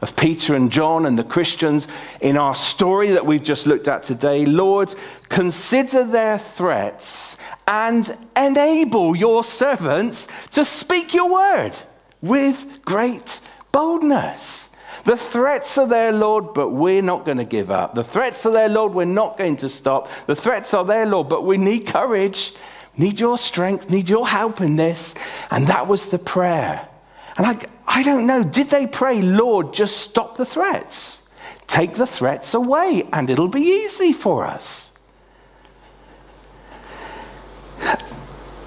of 0.02 0.16
Peter 0.16 0.56
and 0.56 0.72
John 0.72 1.06
and 1.06 1.18
the 1.18 1.24
Christians 1.24 1.88
in 2.22 2.38
our 2.38 2.56
story 2.56 3.12
that 3.12 3.26
we've 3.26 3.44
just 3.44 3.66
looked 3.66 3.88
at 3.88 4.04
today? 4.04 4.46
Lord, 4.46 4.94
consider 5.30 6.06
their 6.06 6.38
threats 6.38 7.36
and 7.68 8.16
enable 8.38 9.16
your 9.16 9.44
servants 9.44 10.28
to 10.52 10.64
speak 10.64 11.14
your 11.14 11.30
word 11.30 11.72
with 12.22 12.66
great 12.86 13.42
boldness. 13.72 14.70
The 15.06 15.18
threats 15.18 15.78
are 15.78 15.88
there, 15.88 16.14
Lord, 16.14 16.54
but 16.54 16.70
we're 16.70 17.02
not 17.02 17.26
going 17.26 17.38
to 17.38 17.44
give 17.44 17.70
up. 17.70 17.94
The 17.94 18.06
threats 18.06 18.46
are 18.46 18.54
there, 18.54 18.70
Lord, 18.70 18.94
we're 18.94 19.06
not 19.06 19.38
going 19.38 19.58
to 19.58 19.70
stop. 19.70 20.08
The 20.28 20.36
threats 20.36 20.74
are 20.74 20.86
there, 20.86 21.06
Lord, 21.06 21.28
but 21.28 21.46
we 21.46 21.58
need 21.58 21.88
courage, 21.88 22.54
need 22.96 23.20
your 23.20 23.38
strength, 23.38 23.90
need 23.90 24.08
your 24.08 24.28
help 24.28 24.62
in 24.62 24.78
this. 24.78 25.14
And 25.52 25.68
that 25.68 25.88
was 25.88 26.06
the 26.06 26.20
prayer. 26.20 26.88
And 27.36 27.46
I, 27.46 27.60
I 27.86 28.04
don't 28.04 28.26
know, 28.26 28.44
did 28.44 28.70
they 28.70 28.88
pray, 28.88 29.22
Lord, 29.22 29.74
just 29.74 29.98
stop 29.98 30.38
the 30.38 30.46
threats? 30.46 31.22
Take 31.68 31.96
the 31.96 32.08
threats 32.08 32.54
away, 32.54 33.08
and 33.12 33.30
it'll 33.30 33.48
be 33.48 33.84
easy 33.84 34.14
for 34.14 34.46
us. 34.46 34.92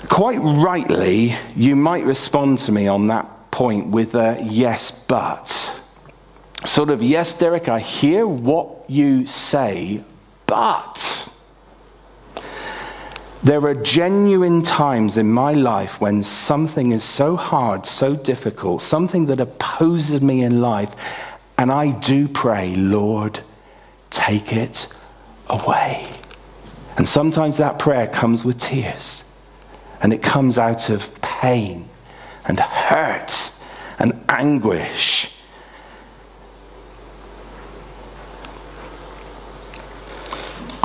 Quite 0.08 0.38
rightly, 0.38 1.36
you 1.54 1.76
might 1.76 2.04
respond 2.04 2.58
to 2.60 2.72
me 2.72 2.88
on 2.88 3.06
that 3.06 3.50
point 3.50 3.88
with 3.88 4.14
a 4.14 4.38
yes, 4.42 4.90
but 4.90 5.75
sort 6.64 6.90
of, 6.90 7.02
yes, 7.02 7.34
Derek, 7.34 7.68
I 7.68 7.80
hear 7.80 8.26
what 8.26 8.88
you 8.88 9.26
say, 9.26 10.02
but 10.46 11.28
there 13.42 13.64
are 13.66 13.74
genuine 13.74 14.62
times 14.62 15.18
in 15.18 15.30
my 15.30 15.52
life 15.52 16.00
when 16.00 16.22
something 16.22 16.92
is 16.92 17.04
so 17.04 17.36
hard, 17.36 17.86
so 17.86 18.16
difficult, 18.16 18.82
something 18.82 19.26
that 19.26 19.40
opposes 19.40 20.22
me 20.22 20.42
in 20.42 20.60
life, 20.60 20.92
and 21.58 21.70
I 21.70 21.90
do 21.90 22.26
pray, 22.26 22.74
Lord, 22.74 23.40
take 24.10 24.52
it 24.52 24.88
away. 25.48 26.08
And 26.96 27.08
sometimes 27.08 27.58
that 27.58 27.78
prayer 27.78 28.08
comes 28.08 28.44
with 28.44 28.58
tears, 28.58 29.22
and 30.00 30.12
it 30.12 30.22
comes 30.22 30.58
out 30.58 30.88
of 30.88 31.14
pain 31.20 31.88
and 32.46 32.58
hurt 32.58 33.52
and 33.98 34.24
anguish. 34.28 35.30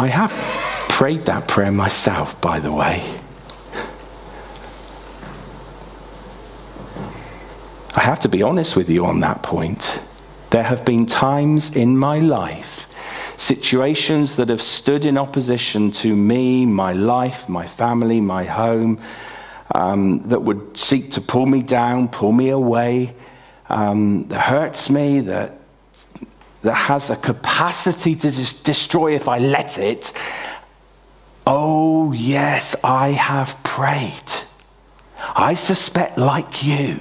I 0.01 0.07
have 0.07 0.31
prayed 0.89 1.25
that 1.25 1.47
prayer 1.47 1.71
myself, 1.71 2.41
by 2.41 2.57
the 2.57 2.71
way. 2.71 3.21
I 7.93 7.99
have 7.99 8.19
to 8.21 8.27
be 8.27 8.41
honest 8.41 8.75
with 8.75 8.89
you 8.89 9.05
on 9.05 9.19
that 9.19 9.43
point. 9.43 10.01
There 10.49 10.63
have 10.63 10.83
been 10.85 11.05
times 11.05 11.75
in 11.75 11.95
my 11.95 12.17
life, 12.17 12.87
situations 13.37 14.37
that 14.37 14.49
have 14.49 14.63
stood 14.63 15.05
in 15.05 15.19
opposition 15.19 15.91
to 15.91 16.15
me, 16.15 16.65
my 16.65 16.93
life, 16.93 17.47
my 17.47 17.67
family, 17.67 18.19
my 18.19 18.43
home, 18.43 18.99
um, 19.75 20.27
that 20.29 20.41
would 20.41 20.75
seek 20.75 21.11
to 21.11 21.21
pull 21.21 21.45
me 21.45 21.61
down, 21.61 22.07
pull 22.07 22.31
me 22.31 22.49
away, 22.49 23.13
um, 23.69 24.27
that 24.29 24.41
hurts 24.41 24.89
me, 24.89 25.19
that 25.19 25.60
that 26.61 26.73
has 26.73 27.09
a 27.09 27.15
capacity 27.15 28.15
to 28.15 28.31
just 28.31 28.63
destroy 28.63 29.15
if 29.15 29.27
I 29.27 29.39
let 29.39 29.77
it. 29.77 30.13
Oh, 31.47 32.11
yes, 32.11 32.75
I 32.83 33.09
have 33.09 33.57
prayed. 33.63 34.31
I 35.35 35.53
suspect, 35.53 36.17
like 36.17 36.63
you, 36.63 36.99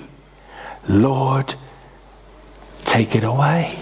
Lord, 0.89 1.55
take 2.85 3.15
it 3.15 3.25
away. 3.25 3.79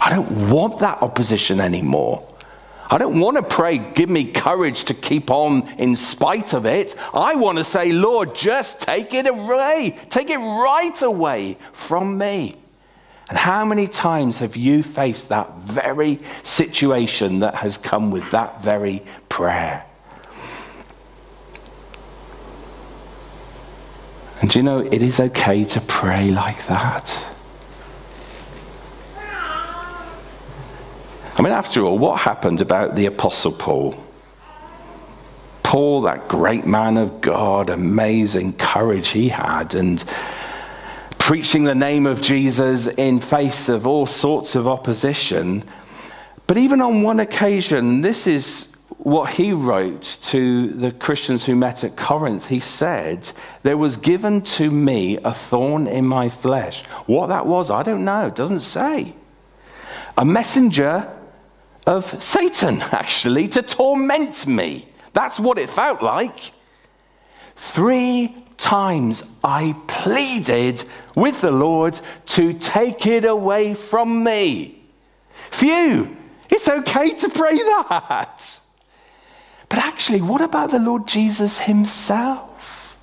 I 0.00 0.10
don't 0.10 0.50
want 0.50 0.80
that 0.80 1.02
opposition 1.02 1.60
anymore. 1.60 2.26
I 2.88 2.98
don't 2.98 3.18
want 3.18 3.36
to 3.36 3.42
pray, 3.42 3.78
give 3.78 4.08
me 4.08 4.30
courage 4.30 4.84
to 4.84 4.94
keep 4.94 5.30
on 5.30 5.68
in 5.78 5.96
spite 5.96 6.52
of 6.52 6.66
it. 6.66 6.94
I 7.12 7.34
want 7.34 7.58
to 7.58 7.64
say, 7.64 7.90
Lord, 7.90 8.34
just 8.34 8.80
take 8.80 9.14
it 9.14 9.26
away. 9.26 9.98
Take 10.10 10.30
it 10.30 10.38
right 10.38 11.00
away 11.02 11.58
from 11.72 12.16
me. 12.16 12.56
And 13.28 13.36
how 13.36 13.64
many 13.64 13.88
times 13.88 14.38
have 14.38 14.56
you 14.56 14.82
faced 14.82 15.30
that 15.30 15.52
very 15.58 16.20
situation 16.44 17.40
that 17.40 17.56
has 17.56 17.76
come 17.76 18.10
with 18.10 18.30
that 18.30 18.62
very 18.62 19.02
prayer? 19.28 19.84
And 24.40 24.54
you 24.54 24.62
know, 24.62 24.78
it 24.78 25.02
is 25.02 25.18
okay 25.18 25.64
to 25.64 25.80
pray 25.82 26.30
like 26.30 26.66
that. 26.68 27.26
I 31.38 31.42
mean, 31.42 31.52
after 31.52 31.82
all, 31.82 31.98
what 31.98 32.20
happened 32.20 32.60
about 32.60 32.94
the 32.94 33.06
Apostle 33.06 33.52
Paul? 33.52 34.02
Paul, 35.62 36.02
that 36.02 36.28
great 36.28 36.64
man 36.64 36.96
of 36.96 37.20
God, 37.20 37.70
amazing 37.70 38.52
courage 38.54 39.08
he 39.08 39.28
had, 39.28 39.74
and 39.74 40.02
preaching 41.26 41.64
the 41.64 41.74
name 41.74 42.06
of 42.06 42.20
Jesus 42.20 42.86
in 42.86 43.18
face 43.18 43.68
of 43.68 43.84
all 43.84 44.06
sorts 44.06 44.54
of 44.54 44.68
opposition. 44.68 45.64
But 46.46 46.56
even 46.56 46.80
on 46.80 47.02
one 47.02 47.18
occasion, 47.18 48.00
this 48.00 48.28
is 48.28 48.68
what 48.98 49.30
he 49.30 49.52
wrote 49.52 50.18
to 50.22 50.68
the 50.68 50.92
Christians 50.92 51.44
who 51.44 51.56
met 51.56 51.82
at 51.82 51.96
Corinth. 51.96 52.46
He 52.46 52.60
said, 52.60 53.28
There 53.64 53.76
was 53.76 53.96
given 53.96 54.40
to 54.42 54.70
me 54.70 55.16
a 55.16 55.34
thorn 55.34 55.88
in 55.88 56.06
my 56.06 56.28
flesh. 56.28 56.84
What 57.06 57.26
that 57.26 57.44
was, 57.44 57.72
I 57.72 57.82
don't 57.82 58.04
know. 58.04 58.28
It 58.28 58.36
doesn't 58.36 58.60
say. 58.60 59.12
A 60.16 60.24
messenger 60.24 61.12
of 61.88 62.22
Satan, 62.22 62.80
actually, 62.92 63.48
to 63.48 63.62
torment 63.62 64.46
me. 64.46 64.88
That's 65.12 65.40
what 65.40 65.58
it 65.58 65.70
felt 65.70 66.04
like. 66.04 66.52
Three 67.56 68.44
times 68.58 69.22
I 69.44 69.76
pleaded 69.86 70.84
with 71.16 71.40
the 71.40 71.50
Lord 71.50 72.00
to 72.26 72.52
take 72.52 73.06
it 73.06 73.24
away 73.24 73.74
from 73.74 74.22
me. 74.22 74.84
Phew, 75.50 76.16
it's 76.48 76.68
okay 76.68 77.10
to 77.14 77.28
pray 77.28 77.56
that. 77.56 78.60
But 79.68 79.78
actually, 79.80 80.22
what 80.22 80.40
about 80.40 80.70
the 80.70 80.78
Lord 80.78 81.08
Jesus 81.08 81.58
himself? 81.58 82.96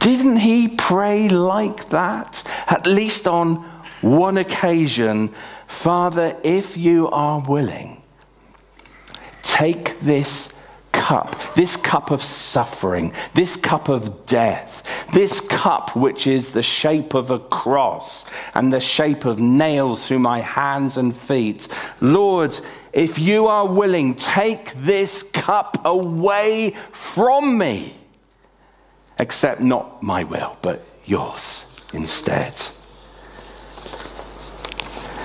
Didn't 0.00 0.38
he 0.38 0.68
pray 0.68 1.28
like 1.28 1.88
that? 1.90 2.42
At 2.66 2.86
least 2.86 3.26
on 3.26 3.56
one 4.00 4.36
occasion, 4.38 5.32
Father, 5.68 6.36
if 6.42 6.76
you 6.76 7.08
are 7.10 7.40
willing, 7.40 8.02
take 9.42 10.00
this 10.00 10.52
cup, 11.10 11.34
this 11.56 11.76
cup 11.76 12.12
of 12.12 12.22
suffering, 12.22 13.12
this 13.34 13.56
cup 13.56 13.88
of 13.88 14.26
death, 14.26 14.86
this 15.12 15.40
cup 15.40 15.96
which 15.96 16.28
is 16.28 16.50
the 16.50 16.62
shape 16.62 17.14
of 17.14 17.32
a 17.32 17.38
cross 17.40 18.24
and 18.54 18.72
the 18.72 18.78
shape 18.78 19.24
of 19.24 19.40
nails 19.40 20.06
through 20.06 20.20
my 20.20 20.40
hands 20.40 20.96
and 20.96 21.16
feet. 21.16 21.66
Lord, 22.00 22.56
if 22.92 23.18
you 23.18 23.48
are 23.48 23.66
willing, 23.66 24.14
take 24.14 24.72
this 24.74 25.24
cup 25.24 25.84
away 25.84 26.76
from 26.92 27.58
me. 27.58 27.92
Except 29.18 29.60
not 29.60 30.04
my 30.04 30.22
will, 30.22 30.56
but 30.62 30.80
yours 31.06 31.64
instead. 31.92 32.54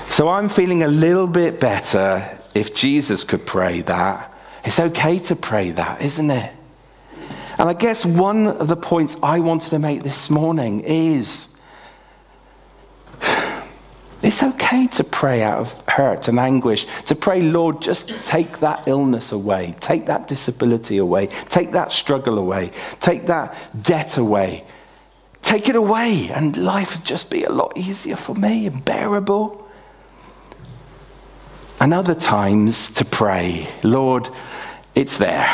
So 0.10 0.30
I'm 0.30 0.50
feeling 0.50 0.82
a 0.82 0.88
little 0.88 1.28
bit 1.28 1.60
better 1.60 2.40
if 2.56 2.74
Jesus 2.74 3.24
could 3.24 3.46
pray 3.46 3.82
that 3.82 4.35
it's 4.66 4.80
okay 4.80 5.20
to 5.20 5.36
pray 5.36 5.72
that, 5.72 6.02
isn't 6.02 6.32
it? 6.32 6.52
And 7.58 7.70
I 7.70 7.74
guess 7.74 8.06
one 8.06 8.48
of 8.48 8.68
the 8.68 8.76
points 8.76 9.16
I 9.24 9.40
wanted 9.40 9.70
to 9.70 9.80
make 9.80 10.04
this 10.04 10.30
morning 10.30 10.82
is 10.82 11.48
It's 14.22 14.42
okay 14.42 14.88
to 14.88 15.04
pray 15.04 15.44
out 15.44 15.60
of 15.60 15.88
hurt 15.88 16.30
and 16.30 16.40
anguish, 16.40 16.88
to 17.06 17.14
pray, 17.14 17.42
Lord, 17.42 17.80
just 17.80 18.08
take 18.24 18.60
that 18.60 18.88
illness 18.88 19.32
away, 19.32 19.76
take 19.80 20.08
that 20.08 20.28
disability 20.28 20.98
away, 20.98 21.28
take 21.50 21.72
that 21.74 21.92
struggle 21.92 22.40
away, 22.40 22.72
take 23.02 23.28
that 23.28 23.56
debt 23.84 24.18
away, 24.18 24.66
take 25.44 25.70
it 25.70 25.76
away, 25.76 26.30
and 26.30 26.58
life 26.58 26.96
would 26.96 27.06
just 27.06 27.30
be 27.30 27.44
a 27.44 27.52
lot 27.52 27.78
easier 27.78 28.16
for 28.16 28.34
me 28.34 28.66
and 28.66 28.84
bearable. 28.84 29.65
And 31.86 31.94
other 31.94 32.16
times 32.16 32.90
to 32.94 33.06
pray, 33.06 33.68
Lord, 33.84 34.28
it's 34.96 35.20
there, 35.20 35.48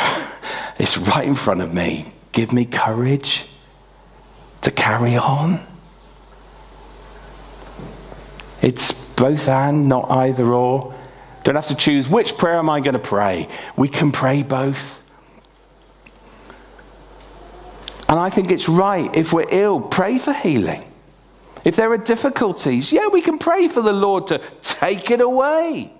it's 0.78 0.96
right 0.96 1.26
in 1.26 1.34
front 1.34 1.60
of 1.60 1.74
me. 1.74 2.10
Give 2.32 2.54
me 2.54 2.64
courage 2.64 3.44
to 4.62 4.70
carry 4.70 5.14
on. 5.18 5.60
It's 8.62 8.92
both 8.92 9.46
and, 9.46 9.90
not 9.90 10.10
either 10.10 10.54
or. 10.54 10.94
Don't 11.44 11.56
have 11.56 11.66
to 11.66 11.74
choose 11.74 12.08
which 12.08 12.38
prayer 12.38 12.56
am 12.56 12.70
I 12.70 12.80
going 12.80 12.94
to 12.94 12.98
pray. 12.98 13.46
We 13.76 13.88
can 13.88 14.10
pray 14.10 14.42
both. 14.42 15.00
And 18.08 18.18
I 18.18 18.30
think 18.30 18.50
it's 18.50 18.70
right 18.70 19.14
if 19.14 19.34
we're 19.34 19.50
ill, 19.50 19.82
pray 19.82 20.16
for 20.16 20.32
healing. 20.32 20.90
If 21.66 21.76
there 21.76 21.92
are 21.92 21.98
difficulties, 21.98 22.90
yeah, 22.90 23.08
we 23.08 23.20
can 23.20 23.36
pray 23.36 23.68
for 23.68 23.82
the 23.82 23.92
Lord 23.92 24.28
to 24.28 24.40
take 24.62 25.10
it 25.10 25.20
away. 25.20 25.92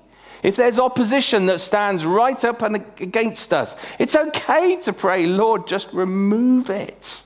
If 0.43 0.57
there's 0.57 0.79
opposition 0.79 1.47
that 1.47 1.61
stands 1.61 2.05
right 2.05 2.43
up 2.45 2.63
and 2.63 2.77
against 2.77 3.53
us, 3.53 3.77
it's 3.99 4.17
okay 4.17 4.77
to 4.77 4.93
pray, 4.93 5.27
Lord, 5.27 5.67
just 5.67 5.93
remove 5.93 6.69
it. 6.71 7.23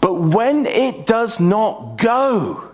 But 0.00 0.14
when 0.14 0.66
it 0.66 1.06
does 1.06 1.40
not 1.40 1.98
go, 1.98 2.68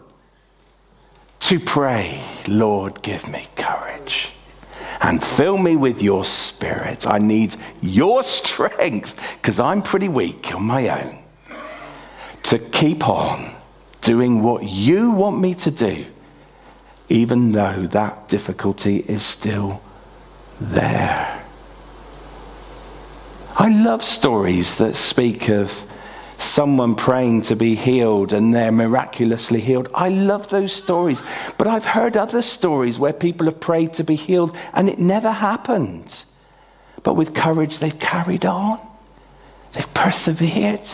to 1.44 1.61
pray, 1.61 2.22
Lord, 2.46 3.02
give 3.02 3.28
me 3.28 3.46
courage 3.54 4.33
and 5.02 5.22
fill 5.22 5.59
me 5.59 5.76
with 5.76 6.00
your 6.00 6.24
spirit. 6.24 7.07
I 7.07 7.18
need 7.18 7.57
your 7.83 8.22
strength 8.38 9.14
because 9.37 9.61
I'm 9.61 9.83
pretty 9.83 10.09
weak 10.09 10.54
on 10.54 10.62
my 10.62 10.88
own 10.88 11.18
to 12.44 12.59
keep 12.59 13.07
on 13.07 13.54
doing 14.00 14.42
what 14.42 14.62
you 14.62 15.11
want 15.11 15.38
me 15.38 15.54
to 15.57 15.70
do, 15.70 16.07
even 17.09 17.53
though 17.53 17.87
that 17.88 18.29
difficulty 18.29 19.05
is 19.09 19.23
still 19.23 19.81
there. 20.61 21.45
I 23.57 23.69
love 23.69 24.03
stories 24.03 24.77
that 24.77 24.97
speak 24.97 25.49
of 25.49 25.85
someone 26.38 26.95
praying 26.95 27.43
to 27.43 27.57
be 27.57 27.75
healed 27.75 28.33
and 28.33 28.55
they're 28.55 28.73
miraculously 28.73 29.61
healed. 29.61 29.88
I 29.95 30.09
love 30.09 30.49
those 30.49 30.73
stories. 30.73 31.23
But 31.59 31.67
I've 31.67 31.85
heard 31.85 32.17
other 32.17 32.43
stories 32.43 32.99
where 32.99 33.12
people 33.12 33.47
have 33.47 33.61
prayed 33.61 33.93
to 33.95 34.05
be 34.05 34.17
healed 34.17 34.57
and 34.73 34.88
it 34.88 34.99
never 34.99 35.31
happened. 35.31 36.25
But 37.03 37.14
with 37.14 37.35
courage, 37.35 37.79
they've 37.79 37.99
carried 37.99 38.45
on, 38.45 38.81
they've 39.73 39.95
persevered, 39.95 40.88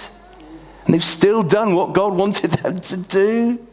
and 0.85 0.95
they've 0.95 1.05
still 1.05 1.43
done 1.43 1.75
what 1.75 1.93
God 1.93 2.15
wanted 2.15 2.53
them 2.53 2.81
to 2.81 2.97
do. 2.97 3.67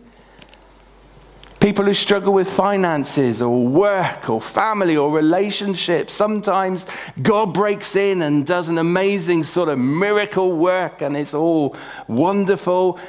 People 1.60 1.86
who 1.86 1.94
struggle 1.94 2.34
with 2.34 2.52
finances 2.52 3.42
or 3.42 3.66
work 3.66 4.30
or 4.30 4.40
family 4.40 4.96
or 4.96 5.12
relationships. 5.12 6.14
Sometimes 6.14 6.86
God 7.22 7.54
breaks 7.54 7.96
in 7.96 8.22
and 8.22 8.46
does 8.46 8.70
an 8.70 8.78
amazing 8.78 9.44
sort 9.44 9.68
of 9.70 9.80
miracle 9.80 10.52
work 10.52 11.02
and 11.02 11.18
it's 11.18 11.34
all 11.34 11.76
wonderful. 12.08 13.00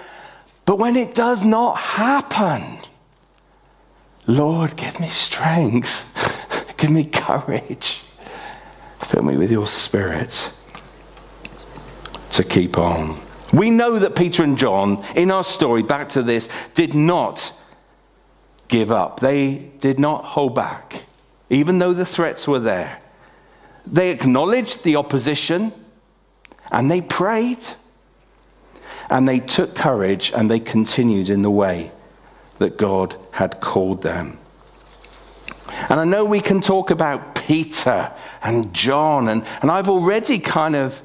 But 0.64 0.78
when 0.78 0.96
it 0.96 1.14
does 1.14 1.44
not 1.44 1.76
happen, 1.76 2.78
Lord, 4.26 4.76
give 4.76 4.98
me 4.98 5.10
strength, 5.10 6.04
give 6.78 6.90
me 6.90 7.04
courage, 7.04 8.02
fill 9.00 9.22
me 9.22 9.36
with 9.36 9.50
your 9.50 9.66
spirit 9.66 10.52
to 12.30 12.44
keep 12.44 12.78
on. 12.78 13.20
We 13.52 13.70
know 13.70 13.98
that 13.98 14.14
Peter 14.14 14.42
and 14.42 14.56
John, 14.56 15.04
in 15.16 15.30
our 15.30 15.44
story, 15.44 15.82
back 15.82 16.10
to 16.10 16.22
this, 16.22 16.48
did 16.74 16.94
not 16.94 17.52
give 18.68 18.92
up. 18.92 19.20
They 19.20 19.54
did 19.80 19.98
not 19.98 20.24
hold 20.24 20.54
back, 20.54 21.04
even 21.50 21.78
though 21.78 21.92
the 21.92 22.06
threats 22.06 22.46
were 22.46 22.60
there. 22.60 23.00
They 23.86 24.10
acknowledged 24.10 24.84
the 24.84 24.96
opposition 24.96 25.72
and 26.70 26.90
they 26.90 27.00
prayed 27.00 27.64
and 29.10 29.28
they 29.28 29.40
took 29.40 29.74
courage 29.74 30.32
and 30.34 30.50
they 30.50 30.60
continued 30.60 31.30
in 31.30 31.42
the 31.42 31.50
way 31.50 31.90
that 32.58 32.76
God 32.76 33.16
had 33.30 33.60
called 33.60 34.02
them. 34.02 34.38
And 35.88 36.00
I 36.00 36.04
know 36.04 36.24
we 36.24 36.40
can 36.40 36.60
talk 36.60 36.90
about 36.90 37.34
Peter 37.34 38.12
and 38.42 38.72
John, 38.74 39.28
and, 39.28 39.44
and 39.62 39.70
I've 39.70 39.88
already 39.88 40.38
kind 40.38 40.74
of 40.74 41.00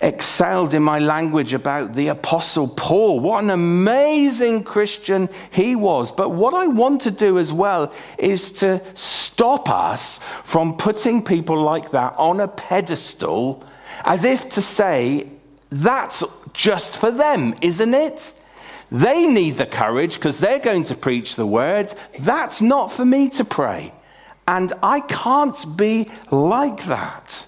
excelled 0.00 0.74
in 0.74 0.82
my 0.82 0.98
language 0.98 1.52
about 1.52 1.94
the 1.94 2.08
Apostle 2.08 2.68
Paul. 2.68 3.20
What 3.20 3.42
an 3.42 3.50
amazing 3.50 4.62
Christian 4.62 5.28
he 5.50 5.74
was. 5.74 6.12
But 6.12 6.30
what 6.30 6.54
I 6.54 6.68
want 6.68 7.00
to 7.02 7.10
do 7.10 7.38
as 7.38 7.52
well 7.52 7.92
is 8.16 8.52
to 8.52 8.80
stop 8.94 9.68
us 9.68 10.20
from 10.44 10.76
putting 10.76 11.22
people 11.24 11.60
like 11.62 11.90
that 11.90 12.14
on 12.16 12.40
a 12.40 12.48
pedestal 12.48 13.64
as 14.04 14.24
if 14.24 14.48
to 14.50 14.62
say, 14.62 15.28
that's 15.70 16.22
just 16.52 16.96
for 16.96 17.10
them, 17.10 17.56
isn't 17.60 17.94
it? 17.94 18.32
They 18.90 19.26
need 19.26 19.56
the 19.58 19.66
courage 19.66 20.14
because 20.14 20.38
they're 20.38 20.60
going 20.60 20.84
to 20.84 20.94
preach 20.94 21.36
the 21.36 21.46
word. 21.46 21.92
That's 22.20 22.60
not 22.60 22.92
for 22.92 23.04
me 23.04 23.28
to 23.30 23.44
pray. 23.44 23.92
And 24.46 24.72
I 24.82 25.00
can't 25.00 25.76
be 25.76 26.08
like 26.30 26.86
that. 26.86 27.46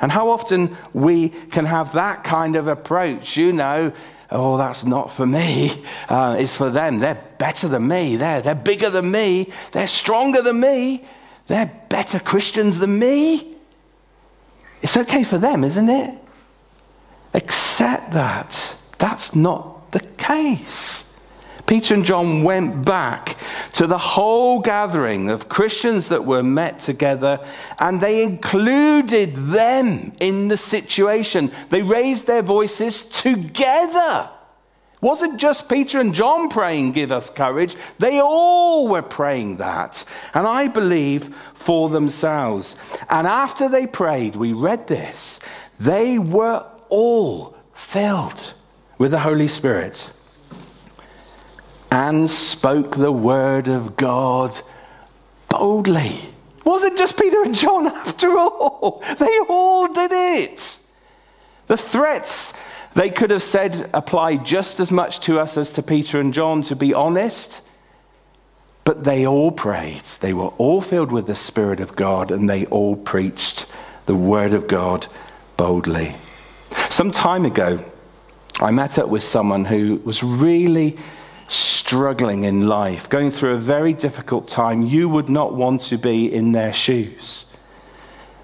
And 0.00 0.12
how 0.12 0.30
often 0.30 0.76
we 0.92 1.30
can 1.30 1.64
have 1.64 1.92
that 1.92 2.24
kind 2.24 2.56
of 2.56 2.68
approach, 2.68 3.36
you 3.36 3.52
know, 3.52 3.92
oh, 4.30 4.56
that's 4.56 4.84
not 4.84 5.12
for 5.12 5.26
me, 5.26 5.84
uh, 6.08 6.36
it's 6.38 6.54
for 6.54 6.70
them. 6.70 6.98
They're 6.98 7.22
better 7.38 7.68
than 7.68 7.88
me, 7.88 8.16
they're, 8.16 8.42
they're 8.42 8.54
bigger 8.54 8.90
than 8.90 9.10
me, 9.10 9.52
they're 9.72 9.88
stronger 9.88 10.42
than 10.42 10.60
me, 10.60 11.04
they're 11.46 11.72
better 11.88 12.18
Christians 12.18 12.78
than 12.78 12.98
me. 12.98 13.54
It's 14.82 14.96
okay 14.96 15.24
for 15.24 15.38
them, 15.38 15.64
isn't 15.64 15.88
it? 15.88 16.14
Accept 17.34 18.12
that. 18.12 18.76
That's 18.98 19.34
not 19.34 19.92
the 19.92 20.00
case. 20.00 21.04
Peter 21.66 21.94
and 21.94 22.04
John 22.04 22.44
went 22.44 22.84
back 22.84 23.36
to 23.72 23.88
the 23.88 23.98
whole 23.98 24.60
gathering 24.60 25.30
of 25.30 25.48
Christians 25.48 26.08
that 26.08 26.24
were 26.24 26.42
met 26.42 26.78
together 26.78 27.44
and 27.80 28.00
they 28.00 28.22
included 28.22 29.34
them 29.48 30.12
in 30.20 30.46
the 30.46 30.56
situation. 30.56 31.50
They 31.70 31.82
raised 31.82 32.26
their 32.26 32.42
voices 32.42 33.02
together. 33.02 34.30
It 34.94 35.02
wasn't 35.02 35.38
just 35.38 35.68
Peter 35.68 36.00
and 36.00 36.14
John 36.14 36.48
praying, 36.48 36.92
Give 36.92 37.10
us 37.10 37.30
courage. 37.30 37.76
They 37.98 38.20
all 38.20 38.86
were 38.86 39.02
praying 39.02 39.56
that. 39.56 40.04
And 40.34 40.46
I 40.46 40.68
believe 40.68 41.34
for 41.54 41.90
themselves. 41.90 42.76
And 43.10 43.26
after 43.26 43.68
they 43.68 43.88
prayed, 43.88 44.36
we 44.36 44.52
read 44.52 44.86
this, 44.86 45.40
they 45.80 46.18
were 46.18 46.64
all 46.88 47.56
filled 47.74 48.54
with 48.98 49.10
the 49.10 49.18
Holy 49.18 49.48
Spirit 49.48 50.10
and 51.90 52.30
spoke 52.30 52.96
the 52.96 53.12
word 53.12 53.68
of 53.68 53.96
God 53.96 54.58
boldly. 55.48 56.20
Wasn't 56.64 56.98
just 56.98 57.16
Peter 57.18 57.42
and 57.42 57.54
John 57.54 57.86
after 58.06 58.36
all. 58.36 59.02
They 59.18 59.38
all 59.48 59.86
did 59.88 60.12
it. 60.12 60.78
The 61.68 61.76
threats 61.76 62.52
they 62.94 63.10
could 63.10 63.30
have 63.30 63.42
said 63.42 63.90
apply 63.92 64.36
just 64.36 64.80
as 64.80 64.90
much 64.90 65.20
to 65.20 65.38
us 65.38 65.58
as 65.58 65.72
to 65.74 65.82
Peter 65.82 66.18
and 66.18 66.32
John, 66.32 66.62
to 66.62 66.74
be 66.74 66.94
honest. 66.94 67.60
But 68.84 69.04
they 69.04 69.26
all 69.26 69.50
prayed. 69.50 70.04
They 70.20 70.32
were 70.32 70.48
all 70.58 70.80
filled 70.80 71.12
with 71.12 71.26
the 71.26 71.34
Spirit 71.34 71.80
of 71.80 71.94
God 71.94 72.30
and 72.30 72.48
they 72.48 72.64
all 72.66 72.96
preached 72.96 73.66
the 74.06 74.14
Word 74.14 74.54
of 74.54 74.66
God 74.66 75.06
boldly. 75.56 76.16
Some 76.88 77.10
time 77.10 77.44
ago, 77.44 77.84
I 78.60 78.70
met 78.70 78.98
up 78.98 79.08
with 79.08 79.22
someone 79.22 79.66
who 79.66 80.00
was 80.04 80.22
really 80.22 80.96
struggling 81.48 82.44
in 82.44 82.66
life, 82.66 83.08
going 83.08 83.30
through 83.30 83.54
a 83.54 83.58
very 83.58 83.92
difficult 83.92 84.48
time, 84.48 84.82
you 84.82 85.08
would 85.08 85.28
not 85.28 85.54
want 85.54 85.80
to 85.82 85.96
be 85.96 86.32
in 86.32 86.52
their 86.52 86.72
shoes. 86.72 87.44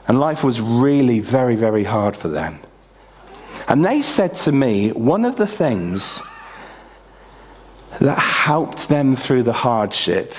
And 0.09 0.21
life 0.21 0.45
was 0.45 0.61
really 0.61 1.21
very, 1.21 1.57
very 1.57 1.85
hard 1.85 2.17
for 2.17 2.29
them. 2.29 2.61
And 3.69 3.85
they 3.85 4.03
said 4.03 4.35
to 4.37 4.53
me, 4.53 4.91
one 4.93 5.25
of 5.25 5.37
the 5.37 5.47
things 5.47 6.21
that 8.01 8.19
helped 8.19 8.89
them 8.89 9.17
through 9.17 9.45
the 9.45 9.53
hardship, 9.53 10.35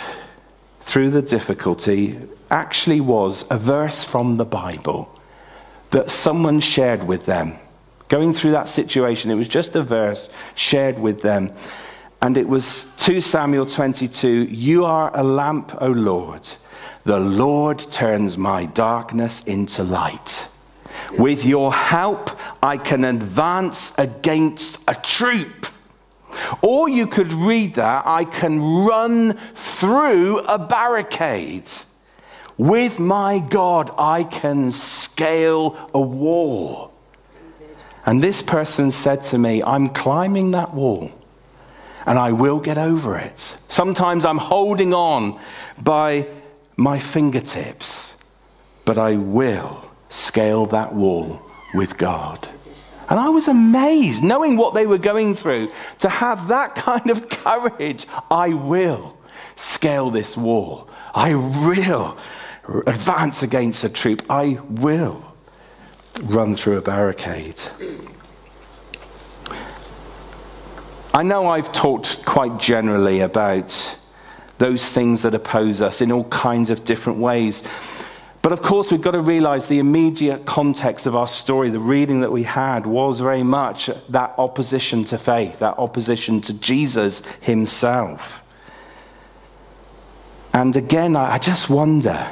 through 0.81 1.11
the 1.11 1.21
difficulty, 1.21 2.19
actually 2.51 3.01
was 3.01 3.45
a 3.49 3.57
verse 3.57 4.03
from 4.03 4.37
the 4.37 4.45
Bible 4.45 5.09
that 5.91 6.11
someone 6.11 6.59
shared 6.59 7.03
with 7.03 7.25
them. 7.25 7.57
Going 8.09 8.33
through 8.33 8.51
that 8.51 8.67
situation, 8.67 9.31
it 9.31 9.35
was 9.35 9.47
just 9.47 9.75
a 9.75 9.83
verse 9.83 10.29
shared 10.55 10.99
with 10.99 11.21
them. 11.21 11.53
And 12.23 12.37
it 12.37 12.47
was 12.47 12.85
2 12.99 13.19
Samuel 13.19 13.65
22 13.65 14.45
You 14.45 14.85
are 14.85 15.11
a 15.13 15.21
lamp, 15.21 15.75
O 15.81 15.87
Lord. 15.87 16.47
The 17.03 17.19
Lord 17.19 17.79
turns 17.91 18.37
my 18.37 18.63
darkness 18.63 19.41
into 19.41 19.83
light. 19.83 20.47
With 21.17 21.43
your 21.43 21.73
help, 21.73 22.29
I 22.63 22.77
can 22.77 23.03
advance 23.03 23.91
against 23.97 24.77
a 24.87 24.95
troop. 24.95 25.67
Or 26.61 26.87
you 26.87 27.07
could 27.07 27.33
read 27.33 27.75
that 27.75 28.07
I 28.07 28.23
can 28.23 28.85
run 28.85 29.37
through 29.55 30.39
a 30.45 30.57
barricade. 30.57 31.69
With 32.57 32.99
my 32.99 33.39
God, 33.39 33.93
I 33.97 34.23
can 34.23 34.71
scale 34.71 35.89
a 35.93 35.99
wall. 35.99 36.93
And 38.05 38.23
this 38.23 38.41
person 38.41 38.93
said 38.93 39.23
to 39.23 39.37
me, 39.37 39.61
I'm 39.61 39.89
climbing 39.89 40.51
that 40.51 40.73
wall 40.73 41.11
and 42.05 42.19
I 42.19 42.31
will 42.31 42.59
get 42.59 42.77
over 42.77 43.17
it. 43.17 43.57
Sometimes 43.67 44.25
I'm 44.25 44.37
holding 44.37 44.93
on 44.93 45.39
by 45.81 46.27
my 46.75 46.99
fingertips, 46.99 48.13
but 48.85 48.97
I 48.97 49.15
will 49.15 49.89
scale 50.09 50.65
that 50.67 50.93
wall 50.93 51.41
with 51.73 51.97
God. 51.97 52.47
And 53.09 53.19
I 53.19 53.29
was 53.29 53.47
amazed, 53.47 54.23
knowing 54.23 54.57
what 54.57 54.73
they 54.73 54.85
were 54.85 54.97
going 54.97 55.35
through, 55.35 55.71
to 55.99 56.09
have 56.09 56.47
that 56.47 56.75
kind 56.87 57.09
of 57.09 57.29
courage. 57.29 58.07
I 58.31 58.49
will 58.49 59.17
scale 59.55 60.09
this 60.09 60.37
wall. 60.37 60.89
I 61.13 61.35
will 61.35 62.17
advance 62.87 63.43
against 63.43 63.83
a 63.83 63.89
troop. 63.89 64.23
I 64.29 64.59
will 64.69 65.23
run 66.21 66.55
through 66.55 66.77
a 66.77 66.81
barricade. 66.81 67.61
I 71.15 71.21
know 71.21 71.47
I've 71.47 71.71
talked 71.71 72.25
quite 72.25 72.57
generally 72.57 73.19
about 73.19 73.95
those 74.57 74.89
things 74.89 75.21
that 75.21 75.35
oppose 75.35 75.79
us 75.79 76.01
in 76.01 76.11
all 76.11 76.23
kinds 76.25 76.71
of 76.71 76.83
different 76.83 77.19
ways. 77.19 77.61
But 78.41 78.51
of 78.51 78.61
course, 78.61 78.91
we've 78.91 79.01
got 79.01 79.11
to 79.11 79.21
realize 79.21 79.67
the 79.67 79.77
immediate 79.77 80.45
context 80.45 81.05
of 81.05 81.15
our 81.15 81.27
story, 81.27 81.69
the 81.69 81.79
reading 81.79 82.21
that 82.21 82.31
we 82.31 82.43
had, 82.43 82.87
was 82.87 83.19
very 83.19 83.43
much 83.43 83.91
that 84.09 84.33
opposition 84.37 85.05
to 85.05 85.19
faith, 85.19 85.59
that 85.59 85.77
opposition 85.77 86.41
to 86.41 86.53
Jesus 86.53 87.21
himself. 87.41 88.41
And 90.51 90.75
again, 90.75 91.15
I 91.15 91.37
just 91.37 91.69
wonder 91.69 92.27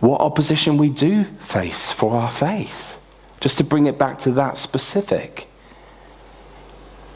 what 0.00 0.20
opposition 0.20 0.76
we 0.76 0.88
do 0.88 1.24
face 1.40 1.90
for 1.90 2.14
our 2.14 2.30
faith, 2.30 2.96
just 3.40 3.58
to 3.58 3.64
bring 3.64 3.86
it 3.86 3.98
back 3.98 4.18
to 4.20 4.30
that 4.32 4.56
specific. 4.56 5.48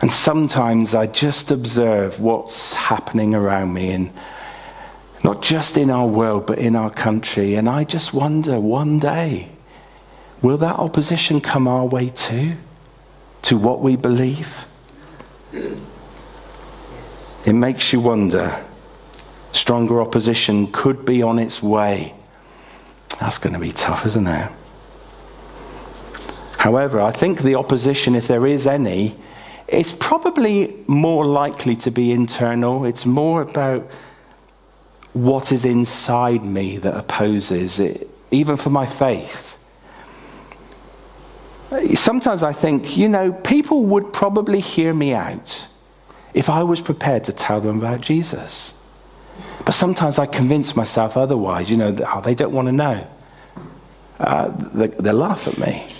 And 0.01 0.13
sometimes 0.13 0.95
I 0.95 1.07
just 1.07 1.51
observe 1.51 2.21
what's 2.21 2.73
happening 2.73 3.35
around 3.35 3.73
me, 3.73 3.91
and 3.91 4.13
not 5.25 5.43
just 5.43 5.77
in 5.77 5.91
our 5.91 6.07
world, 6.07 6.47
but 6.47 6.59
in 6.59 6.77
our 6.77 6.91
country. 6.91 7.55
And 7.55 7.69
I 7.69 7.85
just 7.85 8.13
wonder 8.13 8.61
one 8.61 8.99
day, 8.99 9.49
will 10.43 10.59
that 10.59 10.77
opposition 10.77 11.41
come 11.41 11.67
our 11.67 11.87
way 11.87 12.11
too? 12.11 12.57
To 13.43 13.57
what 13.57 13.81
we 13.81 13.97
believe? 13.97 14.67
It 15.53 17.53
makes 17.53 17.93
you 17.93 18.01
wonder. 18.01 18.63
Stronger 19.53 20.01
opposition 20.01 20.71
could 20.73 21.07
be 21.07 21.23
on 21.23 21.39
its 21.39 21.63
way. 21.63 22.15
That's 23.21 23.39
going 23.39 23.55
to 23.55 23.59
be 23.59 23.73
tough, 23.73 24.05
isn't 24.05 24.27
it? 24.27 24.53
However, 26.59 27.01
I 27.01 27.13
think 27.13 27.43
the 27.43 27.55
opposition, 27.55 28.15
if 28.15 28.29
there 28.29 28.47
is 28.47 28.67
any, 28.67 29.17
it's 29.69 29.93
probably 29.99 30.75
more 30.87 31.27
likely 31.27 31.77
to 31.77 31.91
be 31.91 32.13
internal. 32.13 32.85
It's 32.85 33.05
more 33.05 33.43
about 33.43 33.89
what 35.13 35.51
is 35.51 35.65
inside 35.65 36.45
me 36.45 36.77
that 36.79 36.97
opposes 36.97 37.79
it, 37.79 38.09
even 38.31 38.57
for 38.57 38.71
my 38.71 38.87
faith. 38.87 39.57
Sometimes 41.95 42.43
I 42.43 42.53
think, 42.53 42.97
you 42.97 43.09
know, 43.09 43.33
people 43.33 43.85
would 43.87 44.13
probably 44.13 44.61
hear 44.61 44.95
me 44.95 45.15
out 45.15 45.67
if 46.33 46.49
I 46.49 46.63
was 46.63 46.81
prepared 46.81 47.25
to 47.25 47.33
tell 47.33 47.61
them 47.61 47.79
about 47.79 48.03
Jesus. 48.03 48.73
But 49.65 49.73
sometimes 49.73 50.19
I 50.19 50.27
convince 50.27 50.77
myself 50.77 51.17
otherwise, 51.17 51.69
you 51.69 51.77
know, 51.77 51.97
oh, 52.07 52.21
they 52.21 52.35
don't 52.35 52.53
want 52.53 52.67
to 52.67 52.73
know. 52.73 53.07
Uh, 54.21 54.49
they, 54.75 54.87
they, 54.87 55.13
laugh 55.13 55.49
at 55.49 55.59
me. 55.59 55.93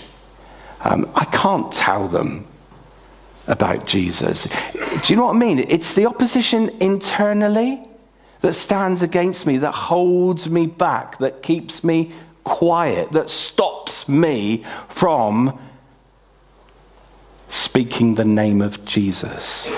Um, 0.81 1.09
I 1.15 1.25
can't 1.25 1.71
tell 1.71 2.07
them 2.07 2.47
about 3.47 3.85
Jesus. 3.85 4.47
Do 4.73 5.13
you 5.13 5.15
know 5.15 5.25
what 5.25 5.35
I 5.35 5.39
mean? 5.39 5.59
It's 5.69 5.93
the 5.93 6.05
opposition 6.05 6.69
internally 6.79 7.81
that 8.41 8.53
stands 8.53 9.01
against 9.01 9.45
me, 9.45 9.57
that 9.57 9.71
holds 9.71 10.49
me 10.49 10.67
back, 10.67 11.17
that 11.19 11.41
keeps 11.41 11.83
me 11.83 12.13
quiet, 12.43 13.11
that 13.13 13.29
stops 13.29 14.07
me 14.07 14.63
from 14.89 15.57
speaking 17.49 18.15
the 18.15 18.25
name 18.25 18.61
of 18.61 18.83
Jesus. 18.85 19.69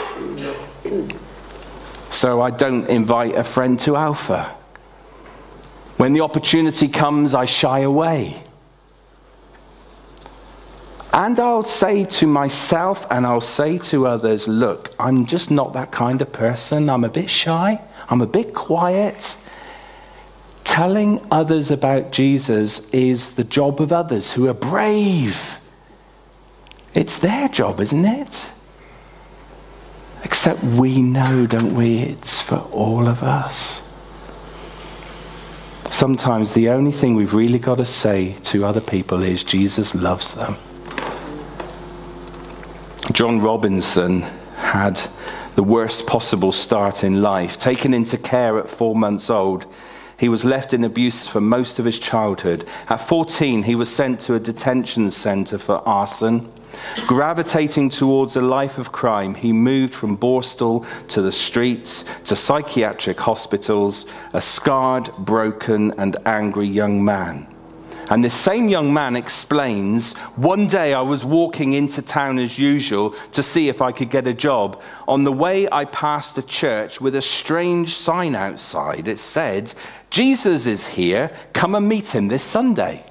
So 2.10 2.42
I 2.42 2.50
don't 2.50 2.88
invite 2.88 3.36
a 3.36 3.44
friend 3.44 3.80
to 3.82 3.96
Alpha. 3.96 4.56
When 5.98 6.14
the 6.14 6.22
opportunity 6.22 6.88
comes, 6.88 7.36
I 7.36 7.46
shy 7.46 7.80
away. 7.80 8.44
And 11.12 11.40
I'll 11.40 11.64
say 11.64 12.06
to 12.06 12.28
myself 12.28 13.08
and 13.10 13.26
I'll 13.26 13.42
say 13.42 13.80
to 13.80 14.06
others, 14.06 14.48
look, 14.48 14.94
I'm 15.00 15.26
just 15.26 15.50
not 15.50 15.74
that 15.74 15.92
kind 15.92 16.22
of 16.22 16.32
person. 16.32 16.90
I'm 16.90 17.04
a 17.04 17.10
bit 17.10 17.30
shy. 17.30 17.82
I'm 18.10 18.22
a 18.22 18.28
bit 18.28 18.54
quiet. 18.54 19.38
Telling 20.64 21.26
others 21.32 21.72
about 21.72 22.12
Jesus 22.12 22.88
is 22.92 23.32
the 23.32 23.44
job 23.44 23.82
of 23.82 23.92
others 23.92 24.32
who 24.32 24.48
are 24.48 24.54
brave. 24.54 25.40
It's 26.94 27.18
their 27.20 27.48
job, 27.48 27.80
isn't 27.80 28.06
it? 28.06 28.52
Except 30.24 30.64
we 30.64 31.02
know, 31.02 31.48
don't 31.48 31.74
we? 31.74 32.00
It's 32.00 32.40
for 32.40 32.58
all 32.72 33.08
of 33.08 33.24
us. 33.24 33.82
Sometimes 35.90 36.54
the 36.54 36.70
only 36.70 36.92
thing 36.92 37.16
we've 37.16 37.34
really 37.34 37.58
got 37.58 37.80
to 37.80 37.86
say 37.86 38.36
to 38.44 38.64
other 38.64 38.82
people 38.82 39.24
is 39.24 39.44
Jesus 39.44 39.96
loves 39.96 40.34
them. 40.34 40.56
John 43.20 43.42
Robinson 43.42 44.22
had 44.56 44.98
the 45.56 45.64
worst 45.64 46.08
possible 46.08 46.54
start 46.54 47.04
in 47.04 47.22
life. 47.22 47.58
Taken 47.58 47.94
into 47.94 48.18
care 48.18 48.58
at 48.58 48.70
four 48.70 48.96
months 48.96 49.30
old, 49.30 49.66
he 50.16 50.30
was 50.30 50.46
left 50.46 50.74
in 50.74 50.86
abuse 50.86 51.28
for 51.28 51.42
most 51.42 51.80
of 51.80 51.84
his 51.84 52.00
childhood. 52.00 52.66
At 52.88 53.06
14, 53.06 53.64
he 53.64 53.76
was 53.76 53.94
sent 53.94 54.22
to 54.22 54.36
a 54.36 54.40
detention 54.40 55.12
center 55.12 55.58
for 55.58 55.86
arson. 55.86 56.50
Gravitating 57.08 57.90
towards 57.90 58.38
a 58.38 58.42
life 58.42 58.78
of 58.78 58.94
crime, 58.94 59.36
he 59.36 59.52
moved 59.52 59.94
from 59.94 60.18
Borstal 60.18 60.86
to 61.10 61.22
the 61.22 61.34
streets, 61.34 62.06
to 62.24 62.38
psychiatric 62.38 63.20
hospitals, 63.20 64.06
a 64.32 64.40
scarred, 64.40 65.12
broken, 65.18 65.92
and 65.98 66.16
angry 66.26 66.70
young 66.70 67.04
man. 67.04 67.54
And 68.10 68.24
this 68.24 68.34
same 68.34 68.68
young 68.68 68.92
man 68.92 69.16
explains 69.16 70.14
one 70.36 70.66
day 70.66 70.96
I 70.96 71.02
was 71.02 71.24
walking 71.24 71.74
into 71.74 72.02
town 72.02 72.40
as 72.40 72.58
usual 72.58 73.16
to 73.34 73.44
see 73.44 73.70
if 73.70 73.84
I 73.84 73.92
could 73.92 74.10
get 74.10 74.26
a 74.26 74.34
job. 74.34 74.82
On 75.08 75.24
the 75.24 75.32
way, 75.32 75.70
I 75.72 75.86
passed 75.86 76.38
a 76.40 76.42
church 76.42 77.00
with 77.00 77.16
a 77.16 77.22
strange 77.22 77.96
sign 77.96 78.34
outside. 78.34 79.08
It 79.08 79.20
said, 79.20 79.74
Jesus 80.10 80.66
is 80.66 80.88
here, 80.88 81.32
come 81.54 81.76
and 81.76 81.88
meet 81.88 82.10
him 82.10 82.30
this 82.30 82.44
Sunday. 82.44 83.06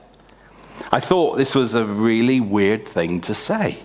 I 0.90 0.98
thought 0.98 1.36
this 1.36 1.54
was 1.54 1.74
a 1.74 1.84
really 1.84 2.40
weird 2.40 2.88
thing 2.88 3.20
to 3.22 3.34
say. 3.34 3.78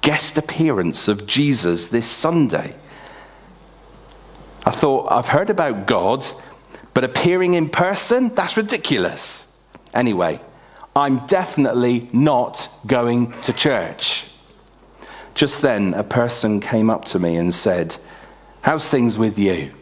Guest 0.00 0.38
appearance 0.38 1.08
of 1.08 1.26
Jesus 1.26 1.88
this 1.88 2.06
Sunday. 2.06 2.76
I 4.64 4.70
thought, 4.70 5.10
I've 5.10 5.28
heard 5.28 5.50
about 5.50 5.86
God, 5.86 6.24
but 6.94 7.02
appearing 7.02 7.54
in 7.54 7.68
person? 7.68 8.32
That's 8.34 8.56
ridiculous. 8.56 9.48
Anyway, 9.94 10.40
I'm 10.94 11.26
definitely 11.26 12.08
not 12.12 12.68
going 12.86 13.32
to 13.42 13.52
church. 13.52 14.24
Just 15.34 15.62
then, 15.62 15.94
a 15.94 16.02
person 16.02 16.60
came 16.60 16.90
up 16.90 17.04
to 17.06 17.18
me 17.18 17.36
and 17.36 17.54
said, 17.54 17.96
How's 18.62 18.88
things 18.88 19.16
with 19.16 19.38
you? 19.38 19.72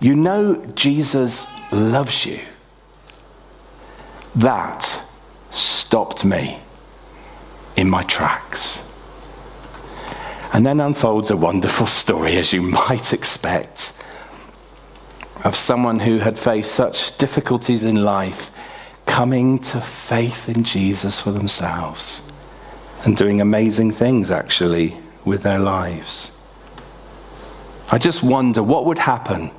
You 0.00 0.14
know, 0.14 0.54
Jesus 0.74 1.46
loves 1.72 2.24
you. 2.24 2.40
That 4.36 5.02
stopped 5.50 6.24
me 6.24 6.60
in 7.76 7.88
my 7.90 8.02
tracks. 8.04 8.82
And 10.52 10.66
then 10.66 10.80
unfolds 10.80 11.30
a 11.30 11.36
wonderful 11.36 11.86
story, 11.86 12.36
as 12.36 12.52
you 12.52 12.62
might 12.80 13.12
expect, 13.12 13.92
of 15.44 15.56
someone 15.56 16.00
who 16.00 16.18
had 16.18 16.38
faced 16.38 16.72
such 16.72 17.16
difficulties 17.18 17.82
in 17.82 17.96
life 18.04 18.52
coming 19.10 19.58
to 19.58 19.80
faith 19.80 20.48
in 20.48 20.62
Jesus 20.62 21.18
for 21.18 21.32
themselves 21.32 22.22
and 23.04 23.16
doing 23.16 23.40
amazing 23.40 23.90
things 23.90 24.30
actually 24.30 24.96
with 25.24 25.42
their 25.42 25.58
lives. 25.58 26.30
I 27.90 27.98
just 27.98 28.22
wonder 28.22 28.62
what 28.62 28.86
would 28.86 28.98
happen 28.98 29.50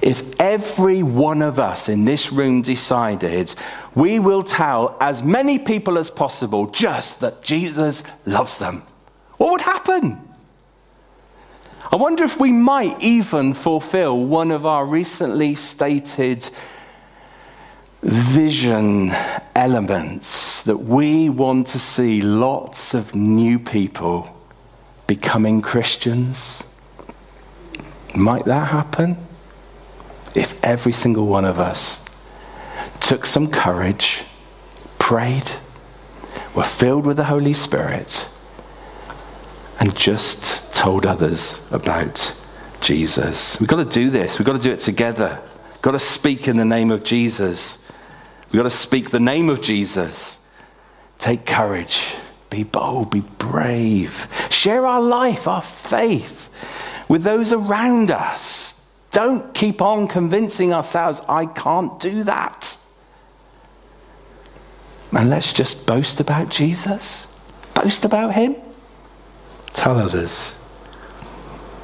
if 0.00 0.22
every 0.40 1.02
one 1.02 1.42
of 1.42 1.58
us 1.58 1.90
in 1.90 2.06
this 2.06 2.32
room 2.32 2.62
decided 2.62 3.54
we 3.94 4.18
will 4.18 4.42
tell 4.42 4.96
as 4.98 5.22
many 5.22 5.58
people 5.58 5.98
as 5.98 6.08
possible 6.08 6.66
just 6.68 7.20
that 7.20 7.42
Jesus 7.42 8.02
loves 8.24 8.56
them. 8.56 8.82
What 9.36 9.50
would 9.52 9.60
happen? 9.60 10.18
I 11.92 11.96
wonder 11.96 12.24
if 12.24 12.40
we 12.40 12.50
might 12.50 12.98
even 13.02 13.52
fulfill 13.52 14.24
one 14.24 14.50
of 14.50 14.64
our 14.64 14.86
recently 14.86 15.54
stated 15.54 16.48
vision 18.02 19.10
elements 19.54 20.62
that 20.62 20.78
we 20.78 21.28
want 21.28 21.66
to 21.68 21.78
see 21.78 22.22
lots 22.22 22.94
of 22.94 23.14
new 23.14 23.58
people 23.58 24.28
becoming 25.06 25.60
Christians. 25.60 26.62
Might 28.14 28.44
that 28.46 28.68
happen? 28.68 29.16
If 30.34 30.54
every 30.64 30.92
single 30.92 31.26
one 31.26 31.44
of 31.44 31.58
us 31.58 32.00
took 33.00 33.26
some 33.26 33.50
courage, 33.50 34.22
prayed, 34.98 35.50
were 36.54 36.64
filled 36.64 37.06
with 37.06 37.16
the 37.16 37.24
Holy 37.24 37.52
Spirit, 37.52 38.28
and 39.78 39.96
just 39.96 40.72
told 40.74 41.06
others 41.06 41.60
about 41.70 42.34
Jesus. 42.80 43.58
We've 43.58 43.68
got 43.68 43.76
to 43.76 43.84
do 43.84 44.10
this. 44.10 44.38
We've 44.38 44.46
got 44.46 44.52
to 44.52 44.58
do 44.58 44.70
it 44.70 44.80
together. 44.80 45.40
We've 45.72 45.82
got 45.82 45.92
to 45.92 45.98
speak 45.98 46.48
in 46.48 46.56
the 46.56 46.64
name 46.64 46.90
of 46.90 47.02
Jesus. 47.02 47.78
We've 48.50 48.58
got 48.58 48.64
to 48.64 48.70
speak 48.70 49.10
the 49.10 49.20
name 49.20 49.48
of 49.48 49.60
Jesus. 49.60 50.38
Take 51.18 51.46
courage. 51.46 52.02
Be 52.48 52.64
bold. 52.64 53.10
Be 53.10 53.20
brave. 53.20 54.28
Share 54.50 54.86
our 54.86 55.00
life, 55.00 55.46
our 55.46 55.62
faith 55.62 56.48
with 57.10 57.24
those 57.24 57.52
around 57.52 58.12
us. 58.12 58.72
Don't 59.10 59.52
keep 59.52 59.82
on 59.82 60.06
convincing 60.06 60.72
ourselves, 60.72 61.20
I 61.28 61.46
can't 61.46 61.98
do 61.98 62.22
that. 62.22 62.76
And 65.10 65.28
let's 65.28 65.52
just 65.52 65.86
boast 65.86 66.20
about 66.20 66.50
Jesus. 66.50 67.26
Boast 67.74 68.04
about 68.04 68.32
Him. 68.32 68.54
Tell 69.72 69.98
others. 69.98 70.54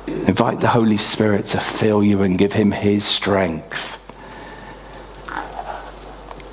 Invite 0.06 0.60
the 0.60 0.68
Holy 0.68 0.96
Spirit 0.96 1.46
to 1.46 1.58
fill 1.58 2.04
you 2.04 2.22
and 2.22 2.38
give 2.38 2.52
Him 2.52 2.70
His 2.70 3.04
strength. 3.04 3.98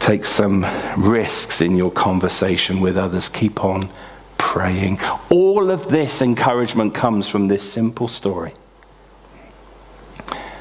Take 0.03 0.25
some 0.25 0.65
risks 0.97 1.61
in 1.61 1.77
your 1.77 1.89
conversation 1.89 2.81
with 2.81 2.97
others. 2.97 3.29
Keep 3.29 3.63
on 3.63 3.89
praying. 4.37 4.99
All 5.29 5.71
of 5.71 5.87
this 5.87 6.21
encouragement 6.21 6.93
comes 6.93 7.29
from 7.29 7.45
this 7.45 7.63
simple 7.63 8.09
story. 8.09 8.53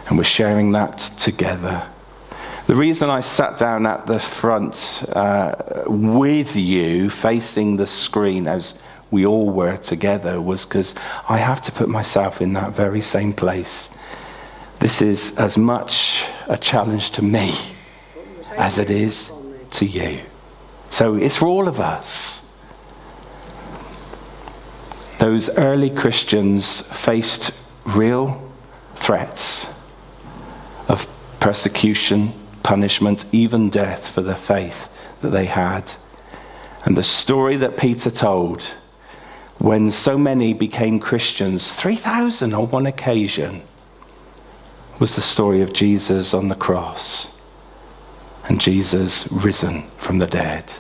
And 0.07 0.17
we're 0.17 0.23
sharing 0.23 0.71
that 0.73 0.99
together. 1.17 1.85
The 2.69 2.77
reason 2.77 3.11
I 3.11 3.21
sat 3.21 3.59
down 3.59 3.85
at 3.85 4.07
the 4.07 4.21
front 4.21 5.03
uh, 5.09 5.57
with 5.89 6.55
you, 6.55 7.11
facing 7.11 7.75
the 7.75 7.89
screen 7.89 8.47
as 8.47 8.75
we 9.11 9.27
all 9.27 9.51
were 9.51 9.77
together, 9.77 10.41
was 10.41 10.65
because 10.65 10.95
I 11.29 11.39
have 11.39 11.61
to 11.63 11.73
put 11.73 11.89
myself 11.89 12.41
in 12.41 12.53
that 12.53 12.77
very 12.77 13.03
same 13.03 13.33
place. 13.33 13.91
This 14.79 15.03
is 15.03 15.37
as 15.37 15.59
much 15.59 16.27
a 16.47 16.57
challenge 16.57 17.11
to 17.11 17.23
me 17.23 17.57
as 18.57 18.79
it 18.79 18.91
is 18.91 19.32
to 19.73 19.87
you. 19.87 20.21
So 20.91 21.17
it's 21.17 21.37
for 21.37 21.47
all 21.47 21.69
of 21.69 21.81
us. 21.81 22.43
Those 25.19 25.49
early 25.57 25.91
Christians 25.91 26.81
faced 26.81 27.53
real 27.85 28.53
threats 28.97 29.69
of 30.89 31.09
persecution, 31.41 32.33
punishment, 32.63 33.25
even 33.33 33.71
death 33.71 34.09
for 34.09 34.21
the 34.21 34.35
faith 34.35 34.89
that 35.23 35.31
they 35.31 35.47
had. 35.47 35.91
And 36.85 36.97
the 36.97 37.03
story 37.03 37.57
that 37.57 37.77
Peter 37.77 38.11
told 38.11 38.65
when 39.59 39.91
so 39.91 40.19
many 40.19 40.53
became 40.53 40.99
Christians, 40.99 41.73
3,000 41.73 42.53
on 42.53 42.71
one 42.71 42.87
occasion, 42.87 43.63
was 44.99 45.15
the 45.15 45.23
story 45.23 45.63
of 45.63 45.73
Jesus 45.73 46.35
on 46.35 46.49
the 46.49 46.55
cross 46.55 47.32
and 48.45 48.61
Jesus 48.61 49.31
risen 49.31 49.89
from 49.97 50.19
the 50.19 50.27
dead. 50.27 50.75